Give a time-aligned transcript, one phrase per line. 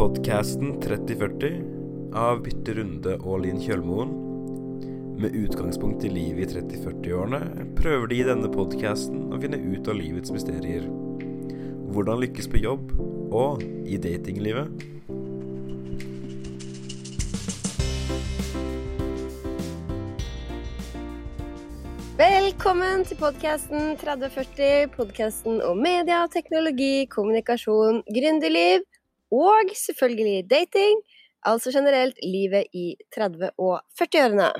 [0.00, 4.14] Podkasten 3040 av Bytte Runde og Linn Kjølmoen.
[5.20, 9.98] Med utgangspunkt i livet i 30-40-årene prøver de i denne podkasten å finne ut av
[9.98, 10.86] livets mysterier.
[11.92, 12.94] Hvordan lykkes på jobb
[13.28, 14.72] og i datinglivet.
[22.16, 24.96] Velkommen til podkasten 3040.
[24.96, 28.88] Podkasten om media, teknologi, kommunikasjon, gründerliv
[29.30, 31.00] og selvfølgelig dating.
[31.46, 34.50] Altså generelt livet i 30- og 40-årene.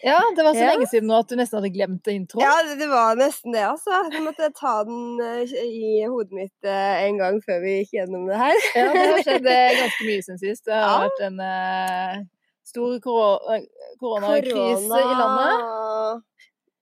[0.00, 0.70] Ja, det var så Ja.
[0.72, 2.40] lenge siden nå at du nesten hadde glemt introen.
[2.40, 3.92] Ja, det- var nesten det, altså.
[4.12, 8.24] Jeg måtte ta den eh, i hodet mitt eh, en gang før vi gikk gjennom
[8.30, 8.56] det her.
[8.78, 10.64] Ja, det har skjedd eh, ganske mye siden sist.
[10.64, 11.04] Det har Ja.
[11.04, 12.24] vært en uh,
[12.64, 13.66] stor koro eh,
[14.00, 16.24] koronakrise i landet.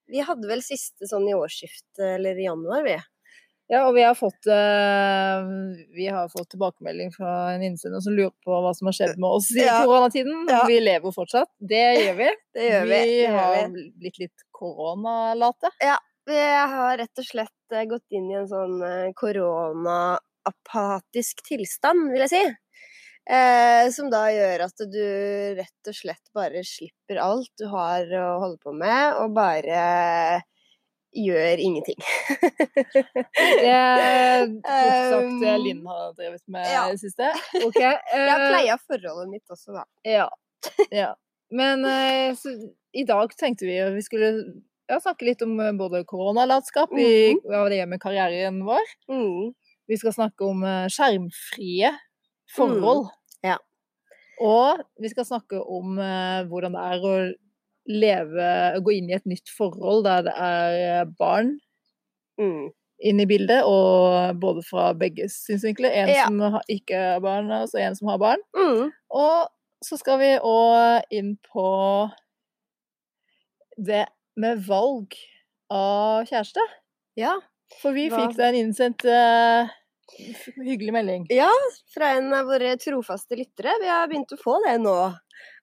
[0.08, 2.94] Vi hadde vel siste sånn i årsskiftet, eller i januar, vi.
[3.68, 5.44] Ja, og vi har fått, eh,
[5.96, 9.28] vi har fått tilbakemelding fra en innsender som lurer på hva som har skjedd med
[9.28, 9.82] oss i Ja.
[9.84, 10.46] koronatiden.
[10.48, 10.62] Ja.
[10.66, 11.48] Vi lever jo fortsatt.
[11.60, 12.28] Det gjør vi.
[12.56, 13.00] Det gjør vi.
[13.04, 13.68] Vi har
[14.00, 15.68] blitt litt koronalate.
[15.84, 15.98] Ja.
[16.28, 16.40] Vi
[16.72, 22.30] har rett og slett eh, gått inn i en sånn eh, koronaapatisk tilstand, vil jeg
[22.32, 22.42] si.
[23.28, 25.04] Eh, som da gjør at du
[25.60, 30.40] rett og slett bare slipper alt du har å holde på med, og bare
[31.16, 31.98] gjør ingenting.
[33.32, 36.84] Det er fortsatt det Um, Linn har drevet med ja.
[36.88, 37.30] i det siste.
[37.66, 37.78] Ok.
[37.80, 39.84] Jeg eh, forholdet mitt også, da.
[40.06, 40.28] Ja.
[40.94, 41.12] ja.
[41.54, 42.52] Men eh, så,
[42.92, 44.32] i dag tenkte vi at vi skulle
[44.88, 47.44] ja, snakke litt om eh, både koronalatskap, i, Mhm.
[47.48, 48.92] hva det gjør med karrieren vår.
[49.10, 49.54] Mm.
[49.88, 51.94] Vi skal snakke om eh, skjermfrie
[52.54, 53.08] forhold.
[53.44, 53.56] Ja.
[54.44, 57.14] Og vi skal snakke om eh, hvordan det er å
[57.88, 58.48] leve,
[58.84, 61.54] gå inn i et nytt forhold der det er eh, barn
[62.38, 62.68] Mm.
[63.02, 65.90] inn i bildet, og både fra begges synsvinkler.
[65.90, 66.24] En Ja.
[66.26, 68.38] som har- ikke har barn, og så en som har barn.
[68.54, 68.92] Mm.
[69.10, 69.48] Og
[69.84, 72.10] så skal vi òg inn på
[73.78, 74.06] det
[74.36, 75.14] med valg
[75.70, 76.62] av kjæreste.
[77.18, 77.36] Ja.
[77.82, 79.68] For vi Hva- fikk da en innsendt uh,
[80.64, 81.26] hyggelig melding.
[81.30, 81.50] Ja,
[81.92, 83.74] fra en av våre trofaste lyttere.
[83.82, 84.96] Vi har begynt å få det nå.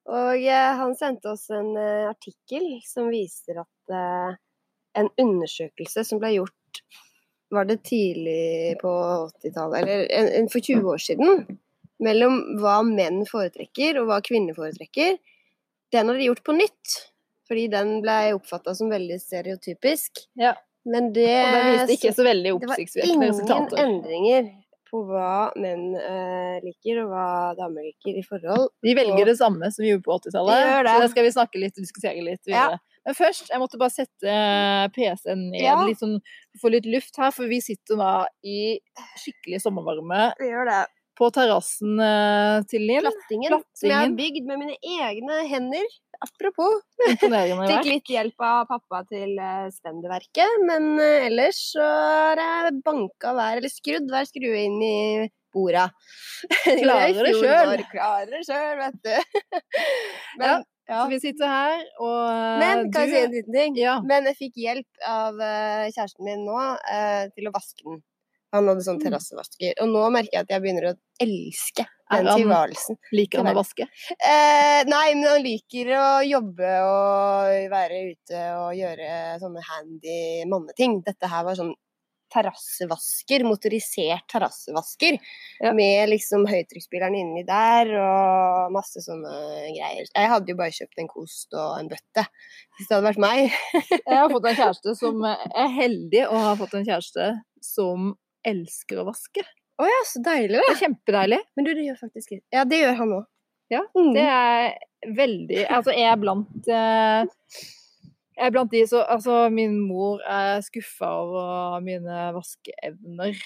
[0.05, 4.35] Og eh, han sendte oss en eh, artikkel som viser at eh,
[5.01, 6.81] en undersøkelse som ble gjort
[7.55, 11.43] Var det tidlig på 80-tallet, eller for 20 år siden,
[12.03, 15.17] mellom hva menn foretrekker og hva kvinner foretrekker,
[15.93, 16.95] den har de gjort på nytt.
[17.45, 20.25] Fordi den ble oppfatta som veldig stereotypisk.
[20.41, 20.55] Ja.
[20.89, 23.79] Men det Og det viste ikke så veldig det var ingen resultater.
[23.85, 24.49] endringer
[24.95, 27.27] på hva menn eh, liker og hva
[27.59, 28.69] damer liker i forhold.
[28.85, 31.61] Vi velger det samme som vi gjorde på 80-tallet, de så det skal vi snakke
[31.61, 32.79] litt og diskutere litt videre.
[33.05, 35.75] Men først, jeg måtte bare sette eh, PC-en ned, Ja.
[35.85, 36.15] litt sånn,
[36.61, 38.79] få litt luft her, for vi sitter da i
[39.21, 40.79] skikkelig sommervarme Vi gjør det.
[41.19, 43.05] på terrassen eh, til Linn.
[43.05, 45.85] Plattingen, som jeg har bygd med mine egne hender.
[46.23, 46.81] Apropos.
[47.09, 53.33] Fikk litt hjelp av pappa til spenderverket, stendeverket, men eh, ellers så har jeg banka
[53.35, 54.95] hver, eller skrudd hver skrue inn i
[55.55, 55.89] borda.
[56.83, 57.83] Klarer det sjøl.
[57.91, 59.43] Klarer det sjøl, vet du.
[60.39, 60.97] Men, Ja, ja.
[61.01, 63.79] Så vi sitter her, og eh, Men kan jeg si en du liten ting?
[63.79, 63.95] Ja.
[64.05, 66.59] Men jeg fikk hjelp av eh, kjæresten min nå
[66.91, 68.03] eh, til å vaske den.
[68.53, 69.03] Han hadde sånn Mm.
[69.07, 69.73] terrassevasker.
[69.81, 72.97] Og nå merker jeg at jeg begynner å elske den tilværelsen.
[73.11, 73.87] liker han å vaske.
[74.19, 81.01] Eh, nei, men han liker å jobbe og være ute og gjøre sånne handy manneting.
[81.03, 81.73] Dette her var sånn
[82.35, 85.17] terrassevasker, motorisert terrassevasker.
[85.61, 85.71] Ja.
[85.73, 89.31] Med liksom høytrykksspilleren inni der og masse sånne
[89.75, 90.05] greier.
[90.09, 92.25] Jeg hadde jo bare kjøpt en kost og en bøtte,
[92.77, 93.51] hvis det hadde vært meg.
[93.91, 97.29] Jeg har fått en kjæreste som er heldig å ha fått en kjæreste
[97.65, 98.13] som
[98.51, 99.43] elsker å vaske.
[99.75, 101.39] Å ja, så deilig, Det er kjempedeilig.
[101.55, 103.25] Men du, det gjør faktisk Ja, det gjør han òg.
[103.73, 104.11] Ja, Mm.
[104.13, 107.25] Det er veldig Altså, jeg er blant eh,
[108.37, 113.39] Jeg er blant de som Altså, min mor er skuffa over mine vaskeevner.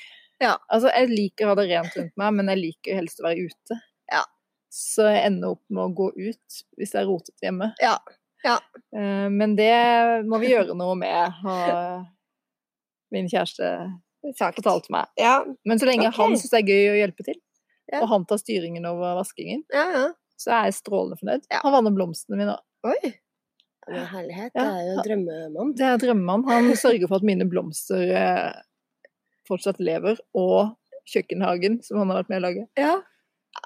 [0.44, 0.58] Ja.
[0.68, 3.48] Altså, jeg liker å ha det rent rundt meg, men jeg liker helst å være
[3.50, 3.80] ute.
[4.12, 4.22] Ja.
[4.70, 7.72] Så jeg ender opp med å gå ut hvis jeg er rotete hjemme.
[7.82, 7.96] Ja.
[8.46, 8.60] Ja.
[8.96, 9.74] Eh, men det
[10.30, 12.06] må vi gjøre noe med, har
[13.12, 13.72] min kjæreste
[14.36, 14.60] Sagt.
[14.60, 15.08] fortalte meg.
[15.20, 16.18] Ja, Men så lenge okay.
[16.20, 17.40] han syns det er gøy å hjelpe til,
[17.92, 18.02] Ja.
[18.04, 20.06] og han tar styringen over vaskingen, ja, ja.
[20.38, 21.48] så er jeg strålende fornøyd.
[21.64, 23.08] Han vanner blomstene mine òg.
[23.90, 25.72] Men herlighet, det er jo drømmemann.
[25.78, 26.44] Det er drømmemann.
[26.52, 28.60] Han sørger for at mine blomster eh,
[29.50, 30.76] fortsatt lever, og
[31.10, 32.68] kjøkkenhagen som han har vært med å lage.
[32.78, 32.98] Ja.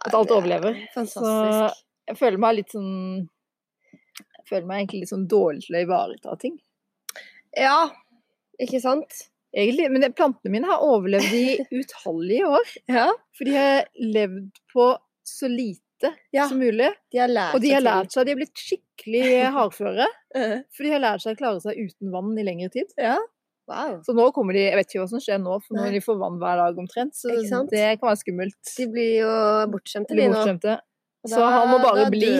[0.07, 0.77] At alt overlever.
[0.93, 1.25] Fantastisk.
[1.25, 2.93] Så jeg føler meg litt sånn
[4.13, 6.55] Jeg føler meg egentlig litt sånn dårlig til å ivareta ting.
[7.55, 7.77] Ja,
[8.61, 9.27] ikke sant?
[9.53, 12.71] Egentlig, men plantene mine har overlevd i utallige år.
[12.89, 13.07] Ja.
[13.37, 14.87] For de har levd på
[15.27, 15.79] så lite
[16.35, 16.47] Ja.
[16.49, 16.89] som mulig.
[17.13, 20.07] De Og de har lært seg, de har blitt skikkelig hardføre.
[20.33, 22.89] For de har lært seg å klare seg uten vann i lengre tid.
[22.99, 23.19] Ja.
[23.69, 24.01] Wow.
[24.03, 25.93] Så nå kommer de Jeg vet ikke hva som skjer nå, for nå Nei.
[25.95, 27.15] de får vann hver dag omtrent.
[27.15, 27.31] Så
[27.71, 28.57] det kan være skummelt.
[28.75, 29.29] De blir jo
[29.71, 30.41] bortskjemte, De nå.
[31.31, 32.33] Så han må bare bli.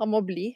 [0.00, 0.46] Han må bli.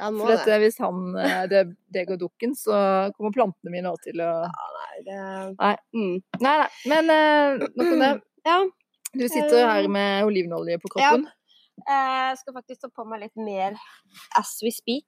[0.00, 0.40] Ja, han må For det.
[0.42, 1.60] dette, hvis han eh, det,
[1.94, 2.74] det går dukken, så
[3.14, 5.18] kommer plantene mine også til å Nei, det...
[5.58, 5.74] Nei.
[5.96, 6.16] Mm.
[6.44, 6.70] Nei, nei.
[6.92, 8.12] Men uh, nok om det.
[8.42, 8.56] Ja.
[9.14, 11.12] Du sitter her med olivenolje på Ja.
[11.12, 11.28] kroppen.
[11.86, 13.76] Jeg skal faktisk ta på meg litt mer
[14.38, 15.06] as we speak.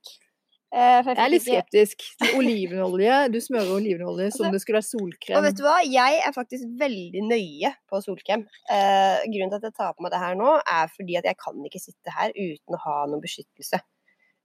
[0.75, 3.17] Jeg, Jeg er litt skeptisk til olivenolje.
[3.31, 5.37] Du smører olivenolje som Altså, det skulle være solkrem.
[5.39, 8.43] Og vet du hva, jeg er faktisk veldig nøye på solkrem.
[8.75, 11.39] Eh, grunnen til at jeg tar på meg det her nå, er fordi at jeg
[11.45, 13.83] kan ikke sitte her uten å ha noen beskyttelse.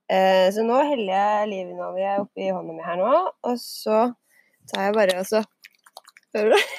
[0.09, 3.13] Eh, så nå heller jeg olivenolje oppi hånda mi her nå,
[3.50, 4.07] og så
[4.71, 5.44] tar jeg bare og så
[6.36, 6.60] Hører du?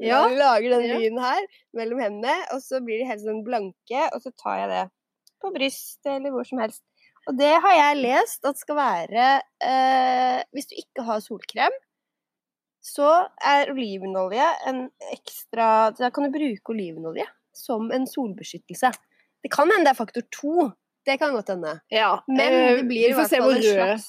[0.00, 0.24] Ja.
[0.28, 1.44] Du lager den lyden her
[1.76, 4.84] mellom hendene, og så blir de helt sånn blanke, og så tar jeg det
[5.40, 6.82] på brystet eller hvor som helst.
[7.28, 9.24] Og det har jeg lest at skal være
[9.60, 11.74] eh, Hvis du ikke har solkrem,
[12.80, 13.10] så
[13.44, 18.88] er olivenolje en ekstra Da kan du bruke olivenolje som en solbeskyttelse.
[19.44, 20.70] Det kan hende det er faktor to.
[21.06, 21.76] Det kan godt hende.
[21.92, 24.08] Ja, Men eh, det blir i får hvert se fall en slags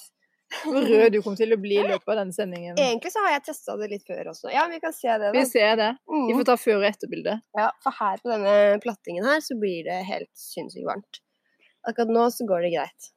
[0.65, 2.75] hvor rød du kommer til å bli i løpet av denne sendingen.
[2.79, 4.51] Egentlig så har jeg testa det litt før også.
[4.53, 5.91] Ja, vi kan se det, Vi ser det.
[6.09, 6.37] Vi Mm.
[6.39, 7.39] får ta før- og etterbilde.
[7.57, 11.21] Ja, for her på denne plattingen her så blir det helt sinnssykt varmt.
[11.87, 13.11] Akkurat nå så går det greit.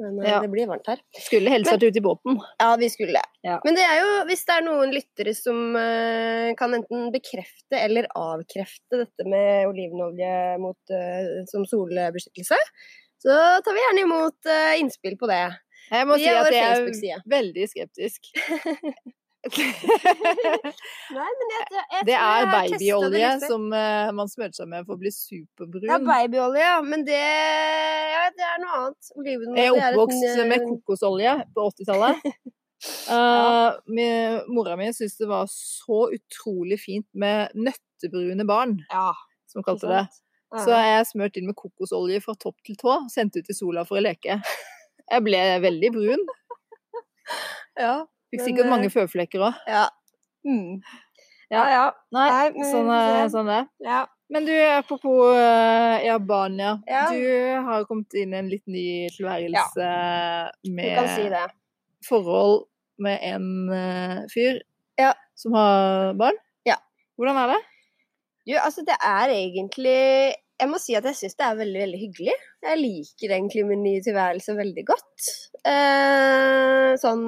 [0.00, 0.40] Men eh, Ja.
[0.40, 0.98] det blir varmt her.
[1.14, 2.40] Skulle helst vært ute i båten.
[2.58, 3.20] Ja, vi skulle.
[3.44, 3.60] Ja.
[3.64, 8.08] Men det er jo, hvis det er noen lyttere som uh, kan enten bekrefte eller
[8.16, 12.58] avkrefte dette med olivenolje mot, uh, som solbeskyttelse,
[13.22, 15.44] så tar vi gjerne imot uh, innspill på det.
[15.92, 18.32] Jeg må si at jeg er veldig skeptisk.
[19.52, 24.86] Nei, men jeg, jeg, jeg Det er det babyolje som uh, man smører seg med
[24.86, 25.88] for å bli superbrun.
[25.90, 26.68] Ja, babyolje.
[26.86, 29.10] Men det, ja, det er noe annet.
[29.18, 32.28] Olivenolje Jeg er det et oppvokst med kokosolje på 80-tallet.
[33.10, 39.10] Uh, mi- mora mi syntes det var så utrolig fint med nøttebrune barn, Ja,
[39.50, 40.04] som kalte det.
[40.52, 40.62] Ja.
[40.62, 43.98] Så jeg smurt inn med kokosolje fra topp til tå, sendt ut i sola for
[43.98, 44.38] å leke.
[45.12, 46.22] Jeg ble veldig brun.
[47.84, 47.94] ja.
[48.32, 49.64] Fikk sikkert eh, mange føflekker òg.
[49.68, 49.86] ja.
[50.42, 50.80] Mm.
[51.52, 51.62] Ja.
[51.68, 51.84] ja.
[52.16, 53.88] Nei, Nei, sånn, er- sånn er det.
[53.90, 54.02] ja.
[54.32, 56.70] Men du, apropos uh, barn, ja.
[56.88, 57.02] Ja.
[57.12, 60.46] Du har kommet inn i en litt ny tilværelse ja.
[60.72, 61.26] med si
[62.08, 62.62] forhold
[63.02, 64.62] med en uh, fyr
[64.96, 65.12] Ja.
[65.36, 66.40] som har barn.
[66.64, 66.78] Ja.
[67.20, 67.60] Hvordan er det?
[68.48, 70.00] Du, altså det er egentlig
[70.62, 72.34] Jeg må si at jeg syns det er veldig, veldig hyggelig.
[72.62, 75.30] Jeg liker egentlig min nye tilværelse veldig godt.
[75.66, 77.24] Eh, sånn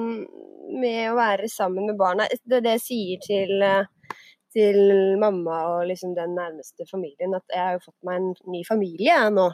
[0.79, 2.29] med å være sammen med barna.
[2.31, 4.15] Det er det jeg sier til, eh,
[4.55, 4.79] til
[5.19, 9.11] mamma og liksom den nærmeste familien, at jeg har jo fått meg en ny familie
[9.11, 9.49] jeg nå.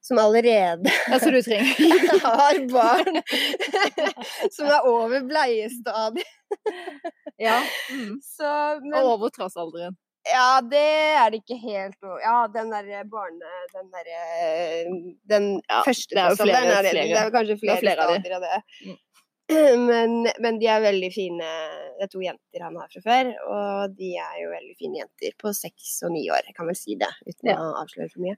[0.00, 1.42] Som allerede Altså, du
[2.24, 3.18] har barn
[4.56, 6.36] som er over bleiestadiet.
[7.38, 7.60] Ja.
[7.88, 8.18] Mm.
[8.20, 8.48] Så,
[8.84, 9.96] men, Og over trassalderen.
[10.28, 10.82] Ja, det
[11.18, 13.52] er det ikke helt noe Ja, den derre barne...
[13.74, 14.22] Den derre
[15.32, 17.04] Den Ja, første det er jo flere- er flere.
[17.12, 18.32] Det er kanskje er flere, flere av de.
[18.38, 18.62] av det.
[18.86, 18.96] Mm.
[19.88, 21.46] Men, men de er veldig fine.
[21.96, 25.32] Det er to jenter han har fra før, og de er jo veldig fine jenter
[25.40, 26.42] på seks og ni år.
[26.50, 27.56] Jeg kan vel si det, uten Ja.
[27.56, 28.36] å avsløre for mye.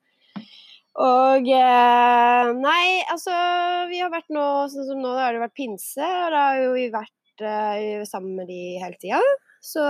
[1.03, 3.35] Og eh, Nei, altså
[3.91, 4.43] Vi har vært nå
[4.73, 8.07] Sånn som nå da har det vært pinse, og da har jo vi vært eh,
[8.11, 9.19] sammen med de hele tida.
[9.61, 9.83] Så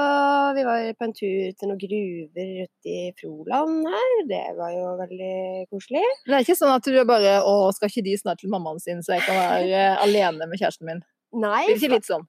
[0.57, 4.17] vi var på en tur til noen gruver ute i Froland her.
[4.27, 5.37] Det var jo veldig
[5.71, 6.03] koselig.
[6.27, 9.05] Det er ikke sånn at du bare Å, skal ikke de snart til mammaen sin,
[9.07, 11.05] så jeg kan være eh, alene med kjæresten min?
[11.39, 12.27] Nei, Blir det ikke litt sånn?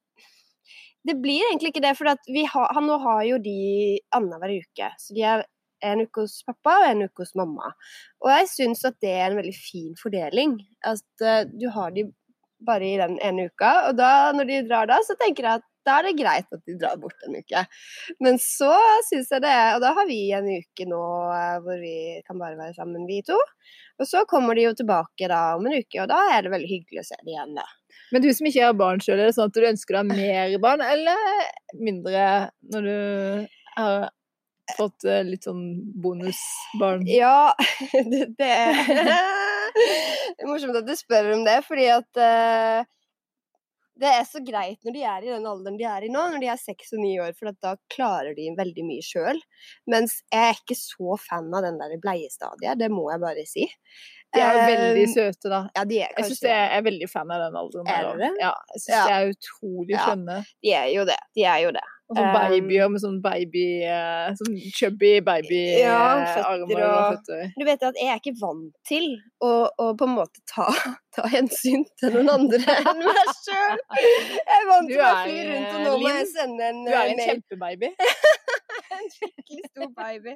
[1.07, 1.95] det blir egentlig ikke det.
[1.98, 3.57] For har, han nå har jo de
[4.15, 4.91] annenhver uke.
[5.01, 5.45] Så de er
[5.81, 7.74] en uke hos pappa og en uke hos mamma.
[8.21, 10.60] Og jeg syns at det er en veldig fin fordeling.
[10.86, 12.05] At eh, du har de
[12.62, 13.74] bare i den ene uka.
[13.89, 16.64] Og da, når de drar da, så tenker jeg at da er det greit at
[16.68, 17.64] de drar bort en uke.
[18.24, 18.72] Men så
[19.08, 21.04] syns jeg det Og da har vi en uke nå
[21.36, 21.96] eh, hvor vi
[22.28, 23.38] kan bare være sammen, vi to.
[24.02, 26.70] Og så kommer de jo tilbake da om en uke, og da er det veldig
[26.70, 27.68] hyggelig å se dem igjen, da.
[28.12, 30.56] Men du som ikke har barn sjøl, er det sånn at du ønsker deg mer
[30.64, 31.28] barn, eller
[31.78, 32.24] mindre
[32.74, 32.98] når du
[33.76, 34.10] har
[34.78, 35.64] fått eh, litt sånn
[36.02, 37.06] bonusbarn?
[37.10, 37.54] Ja,
[38.12, 38.82] det, det er
[40.50, 42.90] morsomt at du spør om det, fordi at eh,
[44.01, 46.41] det er så greit når de er i den alderen de er i nå, når
[46.43, 49.39] de er seks og ni år, for at da klarer de veldig mye sjøl.
[49.91, 53.67] Mens jeg er ikke så fan av den der bleiestadiet, det må jeg bare si.
[54.31, 55.58] De er jo veldig Eh, søte, da.
[55.75, 57.88] Ja, de er Jeg syns jeg er veldig fan av den alderen.
[57.91, 58.29] Er det?
[58.39, 59.01] Ja, jeg syns Ja.
[59.08, 60.05] de er utrolig Ja.
[60.08, 60.38] skjønne.
[60.63, 61.17] De er jo det.
[61.36, 61.84] De er jo det.
[62.12, 66.74] Og sånn Um, babyer med sånn baby eh, Sånn chubby baby Ja, eh, føtter og-
[66.75, 67.53] og føtter.
[67.56, 69.06] Du vet at jeg er ikke vant til
[69.41, 70.68] å, å på en måte ta,
[71.15, 73.80] ta hensyn til noen andre enn meg sjøl.
[73.96, 77.13] Jeg er vant til å fly rundt, og nå må jeg sende en Du er
[77.13, 77.94] en kjempebaby.
[78.98, 80.34] en skikkelig stor baby.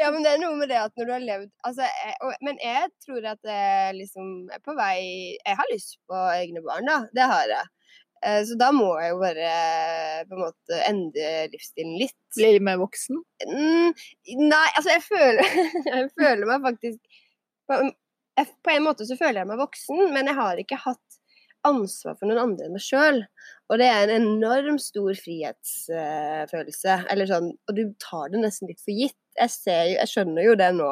[0.00, 2.34] Ja, men det er noe med det at når du har levd altså, jeg, og,
[2.44, 4.98] Men jeg tror at jeg liksom er på vei
[5.40, 6.98] Jeg har lyst på egne barn, da.
[7.16, 7.64] Det har jeg.
[8.24, 9.50] Eh, Så da må jeg jo bare
[10.28, 12.16] på en måte endre livsstilen litt.
[12.36, 13.20] Bli mer voksen.
[13.46, 13.92] Mm,
[14.48, 15.58] nei, altså jeg føler
[15.92, 17.20] Jeg føler meg faktisk
[17.68, 17.82] på,
[18.40, 21.20] jeg- på en måte så føler jeg meg voksen, men jeg har ikke hatt
[21.64, 23.22] ansvar for noen andre enn meg sjøl.
[23.72, 26.96] Og det er en enorm stor frihetsfølelse.
[27.10, 29.16] eller sånn, og du tar det nesten litt for gitt.
[29.38, 30.90] Jeg, ser jeg skjønner jo det nå.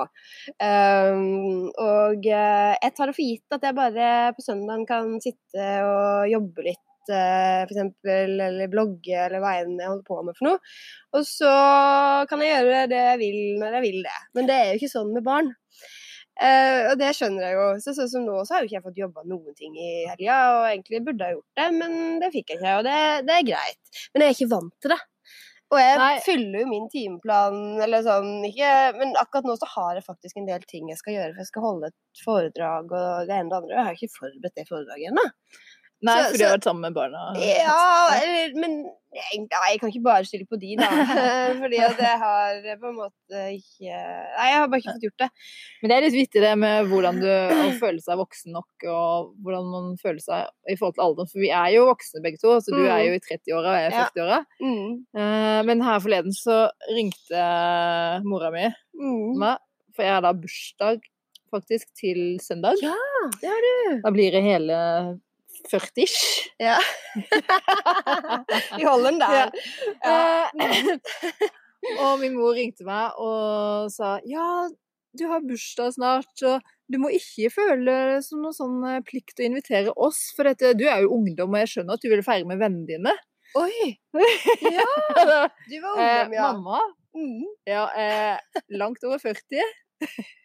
[0.58, 5.66] Um, og eh, jeg tar det for gitt at jeg bare på søndagen kan sitte
[5.86, 6.82] og jobbe litt.
[7.10, 10.72] Uh, for eksempel, eller blogge, eller hva enn jeg holder på med for noe.
[11.16, 11.52] Og så
[12.30, 14.18] kan jeg gjøre det jeg vil når jeg vil det.
[14.38, 15.52] Men det er jo ikke sånn med barn.
[16.42, 17.64] Uh, og det skjønner jeg jo.
[17.84, 20.38] Så, sånn som nå så har jo ikke jeg fått jobba noen ting i helga,
[20.56, 23.48] og egentlig burde jeg gjort det, men det fikk jeg ikke, og det, det er
[23.52, 23.98] greit.
[24.12, 25.02] Men jeg er ikke vant til det.
[25.72, 26.16] Og jeg Nei.
[26.20, 30.48] fyller jo min timeplan, eller sånn, ikke Men akkurat nå så har jeg faktisk en
[30.50, 33.54] del ting jeg skal gjøre, for jeg skal holde et foredrag og det ene og
[33.54, 33.78] det andre.
[33.78, 35.24] Jeg har ikke forberedt det foredraget ennå.
[36.02, 37.20] Nei, for du har vært sammen med barna.
[37.38, 38.72] Ja, eller, men
[39.12, 40.88] nei, jeg kan ikke bare skylde på de, da.
[41.62, 45.22] Fordi at jeg har på en måte ikke Nei, jeg har bare ikke fått gjort
[45.22, 45.28] det.
[45.82, 49.30] Men det er litt vittig det med hvordan du å føle seg voksen nok, og
[49.44, 51.30] hvordan man føler seg i forhold til alderen.
[51.32, 52.56] For vi er jo voksne begge to.
[52.64, 53.06] Så du er Mm.
[53.06, 54.08] jo i 30-åra, og jeg er i Ja.
[54.10, 54.40] 40-åra.
[54.62, 54.92] Mm.
[55.16, 56.58] Eh, Men her forleden så
[56.90, 57.46] ringte
[58.26, 58.66] mora mi
[58.98, 59.38] Mm.
[59.38, 59.58] meg,
[59.94, 61.00] for jeg har da bursdag
[61.52, 62.80] faktisk til søndag.
[62.82, 62.94] Ja,
[63.40, 64.00] det har du.
[64.02, 65.20] Da blir det hele
[65.70, 66.48] 40-ish.
[66.62, 66.78] Ja.
[68.76, 69.50] Vi holder den der.
[70.04, 70.50] Ja.
[70.54, 70.96] Ja.
[71.98, 74.44] og min mor ringte meg og sa ja,
[75.18, 79.44] du har bursdag snart, og du må ikke føle som noe sånn eh, plikt å
[79.44, 82.48] invitere oss, for dette, du er jo ungdom, og jeg skjønner at du vil feire
[82.48, 83.12] med vennene dine.
[83.60, 83.90] Oi!
[84.72, 84.86] Ja,
[85.68, 86.52] du var Eh, ungdom, ja.
[86.54, 86.80] mamma,
[87.12, 87.42] Mm.
[87.68, 89.60] ja, eh, langt over 40.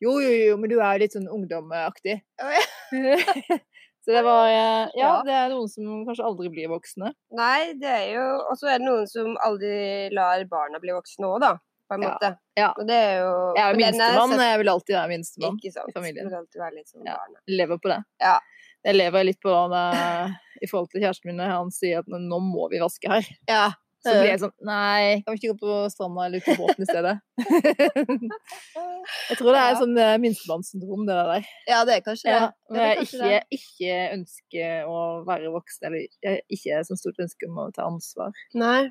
[0.00, 2.14] Jo, jo, jo, men du er litt sånn ungdomaktig.
[2.40, 2.62] Å, ja.
[4.04, 5.22] Så det var eh, Ja, Ja.
[5.26, 7.12] det er noen som kanskje aldri blir voksne.
[7.36, 11.26] Nei, det er jo Og så er det noen som aldri lar barna bli voksne
[11.28, 11.52] òg, da.
[11.90, 12.08] På en Ja.
[12.14, 12.30] måte.
[12.56, 12.68] Ja.
[12.78, 15.58] Og det er jo Jeg er jo minstemann, jeg vil alltid være minstemann.
[15.58, 15.88] Ikke sant.
[15.88, 16.24] i familien.
[16.24, 17.16] Det vil alltid være litt sånn Ja.
[17.18, 17.40] Barnet.
[17.48, 18.04] lever på det.
[18.20, 18.38] Ja.
[18.84, 22.38] Jeg lever litt på det i forhold til kjæresten min når han sier at nå
[22.40, 23.26] må vi vaske her.
[23.48, 23.72] Ja.
[24.00, 26.84] Så blir jeg sånn Nei, kan vi ikke gå på stranda eller ut på båten
[26.84, 27.14] i stedet?
[29.28, 31.50] jeg tror det er sånn minstebarnssyndrom, det der.
[31.68, 32.38] ja, det er kanskje det.
[32.38, 37.50] Ja, Det er kanskje ikke, ikke ønske å være voksen, eller ikke så stort ønske
[37.50, 38.32] om å ta ansvar.
[38.56, 38.88] Nei.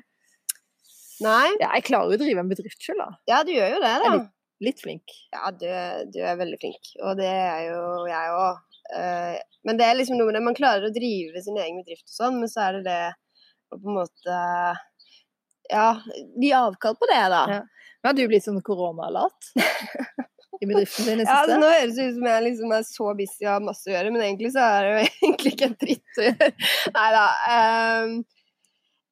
[1.20, 1.48] Nei.
[1.60, 3.10] Ja, jeg klarer jo å drive en bedrift sjøl, da.
[3.28, 4.04] Ja, du gjør jo det, da.
[4.04, 4.28] Jeg er er
[4.60, 5.12] Litt flink.
[5.32, 5.68] Ja, du,
[6.12, 7.78] du er veldig flink, og det er jo
[8.10, 8.58] jeg òg.
[9.64, 12.16] men det er liksom noe med det, man klarer å drive sin egen bedrift og
[12.18, 13.00] sånn, men så er det det
[13.70, 14.36] å på en måte
[15.70, 15.90] Ja,
[16.42, 17.44] gi avkall på det, da.
[17.54, 17.60] Ja.
[18.00, 19.50] Men har du blitt sånn koronalat
[20.60, 21.32] i bedriften din i siste.
[21.32, 23.88] Ja, altså, nå høres det ut som jeg liksom er så busy og har masse
[23.88, 26.50] å gjøre, men egentlig så er det jo egentlig ikke en dritt å gjøre.
[26.96, 27.24] Nei da.
[27.54, 28.14] Um,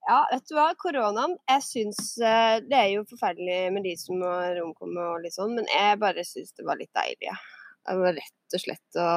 [0.09, 4.23] ja, vet du hva, koronaen Jeg syns eh, Det er jo forferdelig med de som
[4.25, 7.29] har omkommet og litt sånn, men jeg bare syns det var litt deilig.
[7.29, 7.37] Ja.
[7.89, 9.11] Det var rett og slett å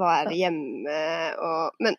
[0.00, 0.98] være hjemme
[1.44, 1.96] og Men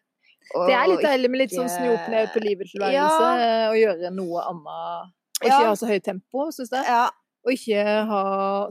[0.54, 3.70] og, Det er litt deilig med litt sånn snu opp ned på livet-tilværelse, ja.
[3.72, 5.14] og gjøre noe annet.
[5.42, 5.68] Og ikke Ja.
[5.68, 6.86] ha så høyt tempo, syns jeg.
[6.88, 7.10] Ja,
[7.46, 8.22] Og ikke ha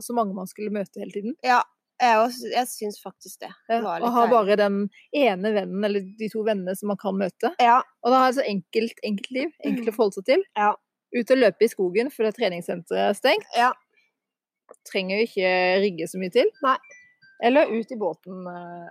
[0.03, 1.35] så mange man skulle møte hele tiden.
[1.43, 1.61] ja.
[2.01, 3.49] Jeg, også- jeg syns faktisk det.
[3.69, 4.31] det var Og ha deilig.
[4.31, 7.53] bare den ene vennen, eller de to vennene som man kan møte.
[7.57, 7.77] Ja.
[8.03, 9.49] Og da ha et så enkelt, enkelt liv.
[9.63, 10.43] Enkelt å forholde seg til.
[10.57, 10.73] Ja.
[11.15, 13.45] Ut og løpe i skogen fordi treningssenteret er stengt.
[13.55, 13.71] Ja.
[14.91, 16.51] Trenger jo ikke rigge så mye til.
[16.63, 16.75] Nei.
[17.41, 18.43] Eller ut i båten.
[18.43, 18.89] eh.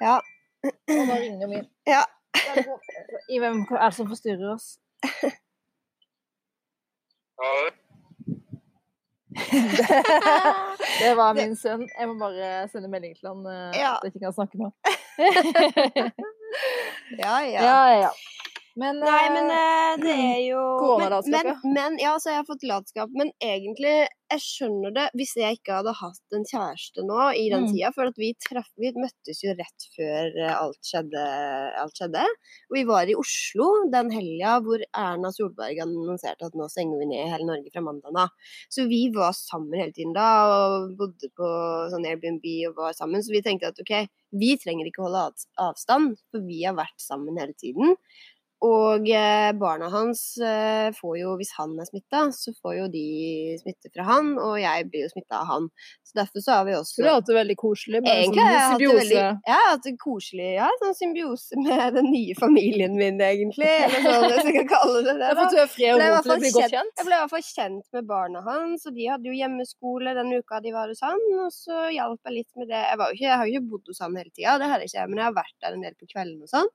[0.00, 0.20] Ja.
[0.64, 1.66] Og da ringer min.
[1.94, 2.02] Ja.
[3.32, 4.66] I hvem er det som forstyrrer oss?
[11.00, 11.84] Det var min sønn.
[11.98, 13.92] Jeg må bare sende melding til han eh, Ja.
[13.96, 14.70] at jeg ikke kan snakke nå.
[17.20, 17.60] Ja, ja.
[17.60, 18.10] Ja, ja, ja.
[18.76, 21.72] Men, Nei, men eh, eh, det er jo Koronalatskap, men, ja.
[21.76, 23.10] men, ja, så jeg har fått latskap.
[23.16, 23.94] Men egentlig,
[24.26, 27.68] jeg skjønner det hvis jeg ikke hadde hatt en kjæreste nå i den Mm.
[27.72, 27.92] tida.
[27.94, 31.24] For vi, traf, vi møttes jo rett før eh, alt skjedde,
[31.82, 32.24] alt skjedde.
[32.70, 37.10] Og vi var i Oslo den helga hvor Erna Solberg annonserte at nå stenger vi
[37.12, 38.52] ned hele Norge fra mandag av.
[38.72, 41.50] Så vi var sammen hele tiden da, og bodde på
[41.94, 43.22] sånn Airbnb og var sammen.
[43.22, 43.94] Så vi tenkte at OK,
[44.36, 45.28] vi trenger ikke holde
[45.62, 47.96] avstand, for vi har vært sammen hele tiden.
[48.64, 53.02] Og eh, barna hans eh, får jo, hvis han er smitta, så får jo de
[53.60, 55.66] smitte fra han, og jeg blir jo smitta av han.
[56.06, 58.72] Så derfor så har vi også du har hatt det veldig koselig med Egentlig sånn
[58.72, 58.96] symbiose.
[59.02, 60.70] veldig Jeg har hatt det koselig, ja.
[60.80, 63.68] Sånn symbiose med den nye familien min, egentlig.
[63.90, 65.34] Eller sånn jeg kan kalle det det.
[65.36, 65.46] Da.
[65.52, 66.96] Jeg, Ble i hvert fall kjent-.
[66.96, 70.32] Jeg ble i hvert fall kjent med barna hans, og de hadde jo hjemmeskole den
[70.32, 71.20] uka de var hos han.
[71.44, 72.80] Og så hjalp jeg litt med det.
[72.80, 75.06] Jeg, ikke, jeg har jo ikke bodd hos han hele tida, det har jeg ikke,
[75.12, 76.72] men jeg har vært der en del på kvelden og sånn.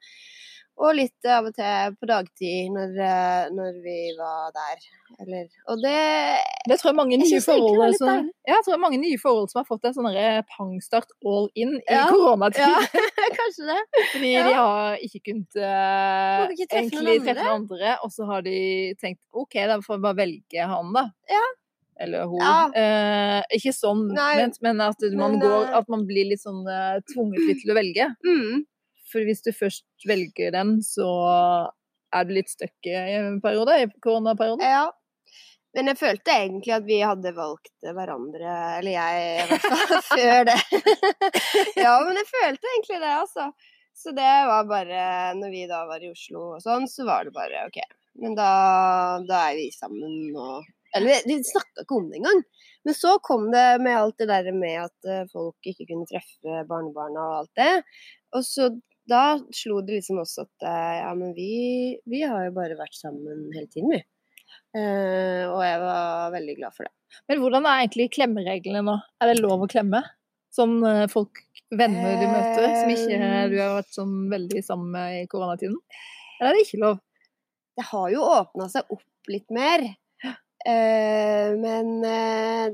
[0.81, 4.85] Og litt av og til på dagtid når, eh, når vi var der.
[5.19, 6.37] Eller Og det
[6.69, 9.59] Det tror jeg mange nye var forhold som, ja, jeg tror mange nye forhold som
[9.59, 12.63] har fått en sånn pangstart all in i Ja, koronatid.
[12.63, 12.81] Ja,
[13.39, 13.79] kanskje det.
[14.13, 14.43] Fordi Ja.
[14.47, 18.59] de har ikke kunnet uh, ikke treffe egentlig noen treffe andre, og så har de
[19.01, 21.09] tenkt OK, da får vi bare velge han, da.
[21.29, 21.47] Ja.
[22.01, 22.41] Eller hun.
[22.73, 26.41] Eh, ikke sånn Nei, men, men at man, men, går, eh, at man blir litt
[26.41, 28.07] sånn uh, tvunget litt til å velge.
[28.25, 28.63] Mm.
[29.11, 31.11] For hvis du først velger den, så
[32.11, 34.65] er du litt stuck i en periode, i koronaperioden.
[34.65, 34.89] Ja.
[35.71, 40.49] Men jeg følte egentlig at vi hadde valgt hverandre, eller jeg i hvert fall, før
[40.49, 40.57] det.
[41.85, 43.47] ja, men jeg følte egentlig det, altså.
[44.01, 45.01] Så det var bare
[45.37, 47.79] Når vi da var i Oslo og sånn, så var det bare OK.
[48.21, 48.51] Men da,
[49.27, 50.65] da er vi sammen og
[50.97, 52.41] Eller vi snakka ikke om det engang.
[52.87, 56.63] Men så kom det med alt det der med at eh, folk ikke kunne treffe
[56.67, 57.75] barnebarna og alt det.
[58.35, 58.71] Og så
[59.09, 59.23] da
[59.55, 61.51] slo det liksom også at eh, ja, men vi,
[62.09, 64.01] vi har jo bare vært sammen hele tiden, vi.
[64.77, 66.93] Eh, og jeg var veldig glad for det.
[67.27, 68.97] Men hvordan er egentlig klemmereglene nå?
[69.19, 70.03] Er det lov å klemme?
[70.51, 75.21] Sånn eh, folk, venner du møter, som ikke du har vært sånn veldig sammen med
[75.21, 75.79] i koronatiden?
[76.39, 77.01] Eller er det ikke lov?
[77.79, 79.83] Det har jo åpna seg opp litt mer.
[80.61, 82.67] Uh, men uh,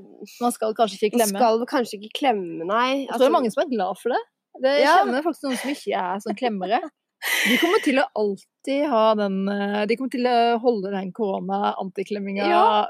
[0.43, 1.37] Man skal kanskje ikke klemme?
[1.37, 3.05] man skal kanskje ikke klemme, nei.
[3.05, 4.19] Jeg tror det er mange som er glad for det.
[4.63, 4.95] Det Ja.
[4.99, 6.79] kjenner faktisk noen som ikke er sånn klemmere.
[7.47, 12.45] De kommer til å alltid ha den eh, De kommer til å holde den korona-antiklemminga
[12.47, 12.87] Ja.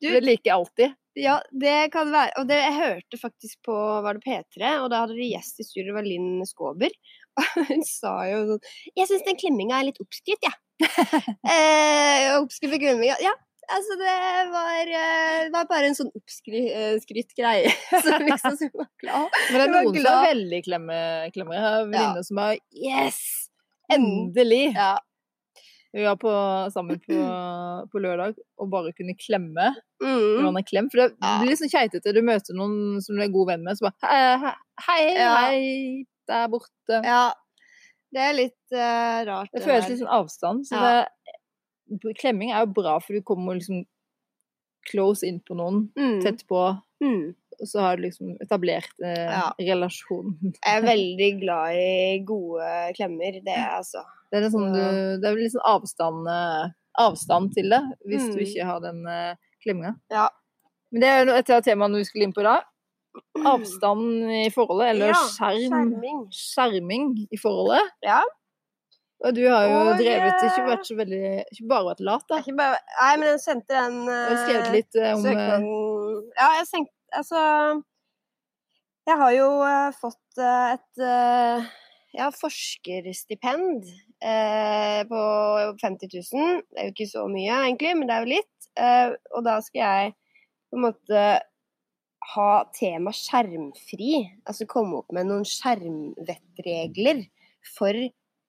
[0.00, 0.10] Du-
[0.50, 0.94] alltid.
[1.18, 2.30] Ja, det kan være.
[2.38, 5.64] Og det, jeg hørte faktisk på var det P3, og da hadde de gjest i
[5.66, 6.90] studio, det var Linn Skåber.
[7.38, 8.62] Og hun sa jo sånn
[8.96, 10.56] Jeg syns den klemminga er litt oppskrytt, jeg.
[10.80, 10.88] Ja.
[11.52, 13.18] eh, oppskrytt klemminga.
[13.22, 13.34] Ja,
[13.74, 14.14] altså det
[14.52, 17.72] var, eh, det var bare en sånn oppskrytt greie.
[18.04, 19.28] som liksom så var glad.
[19.50, 21.00] Men det er noen som er veldig klemme,
[21.34, 21.58] klemmere.
[21.58, 23.20] Jeg har venninner som er Yes!
[23.92, 24.64] Endelig!
[24.76, 24.94] Ja.
[25.96, 26.30] Vi var på,
[26.74, 27.16] sammen på,
[27.88, 30.36] på lørdag og bare kunne klemme Mm.
[30.36, 30.86] hverandre klem.
[30.92, 32.12] For det blir litt sånn keitete.
[32.14, 34.52] Du møter noen som du er god venn med, så bare Hei,
[34.84, 35.32] hei, Ja.
[36.28, 37.00] der borte.
[37.02, 37.32] ja.
[38.14, 39.50] Det er litt uh, rart.
[39.52, 40.62] Det føles litt sånn avstand.
[40.68, 40.84] Så Ja.
[40.84, 41.08] det,
[42.18, 43.84] klemming er jo bra, for du kommer liksom
[44.90, 46.20] close inn på noen, mm.
[46.24, 46.62] tett på,
[47.02, 47.34] Mm.
[47.60, 49.52] og så har du liksom etablert eh, Ja.
[49.60, 50.32] relasjon.
[50.42, 54.02] Jeg er veldig glad i gode klemmer, det er altså.
[54.32, 54.80] Det er, sånn, du,
[55.22, 58.46] det er litt sånn avstand, eh, avstand til det, hvis du Mm.
[58.46, 59.94] ikke har den eh, klemminga.
[60.10, 60.28] Ja.
[60.90, 62.56] Men det er jo et av temaene vi skulle inn på da.
[63.46, 65.70] Avstand i forholdet, eller Ja, skjerm.
[65.70, 66.20] Skjerming.
[66.32, 67.92] Skjerming i forholdet.
[68.02, 68.22] Ja.
[69.18, 72.24] Og du har jo Og, drevet Ikke eh, vært så veldig Ikke bare vært lat,
[72.30, 72.38] da.
[72.38, 75.66] Ikke bare, nei, men jeg sendte den Du har skrevet litt uh, om eh, søknaden
[76.38, 77.42] Ja, jeg tenkte Altså
[79.10, 81.68] Jeg har jo uh, fått uh, et uh,
[82.16, 83.84] ja, forskerstipend
[84.24, 85.20] eh, på
[85.82, 86.62] 50 000.
[86.70, 88.68] Det er jo ikke så mye, egentlig, men det er jo litt.
[88.78, 90.14] Eh, og da skal jeg
[90.68, 91.26] på en måte
[92.34, 94.12] ha tema skjermfri.
[94.48, 97.24] Altså komme opp med noen skjermvettregler
[97.76, 97.96] for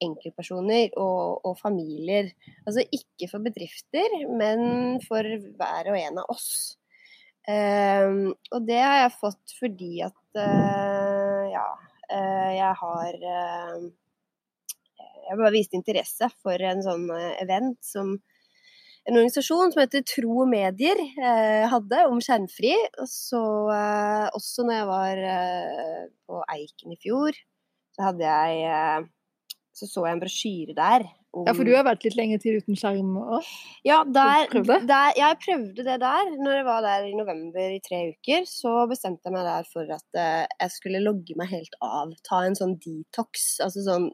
[0.04, 2.30] enkeltpersoner og, og familier.
[2.66, 5.26] Altså ikke for bedrifter, men for
[5.58, 6.52] hver og en av oss.
[7.48, 11.68] Uh, og det har jeg fått fordi at uh, ja,
[12.12, 13.86] uh, jeg har eh,
[15.30, 17.06] Jeg bare viste interesse for en sånn
[17.40, 18.12] event som
[19.08, 20.98] en organisasjon som heter Tro og Medier
[21.70, 22.72] hadde om skjermfri.
[23.00, 23.40] Og så
[24.36, 25.22] også når jeg var
[26.26, 27.38] på Eiken i fjor,
[27.94, 29.06] så hadde jeg
[29.76, 31.06] Så så jeg en brosjyre der.
[31.30, 33.46] Om, Ja, for du har vært litt lenge til uten skjerm òg.
[33.86, 34.50] ja, der?
[34.50, 36.32] Der, jeg prøvde det der.
[36.42, 39.94] Når jeg var der i november i tre uker, så bestemte jeg meg der for
[39.94, 42.16] at eh, jeg skulle logge meg helt av.
[42.26, 43.60] Ta en sånn detox.
[43.62, 44.10] Altså sånn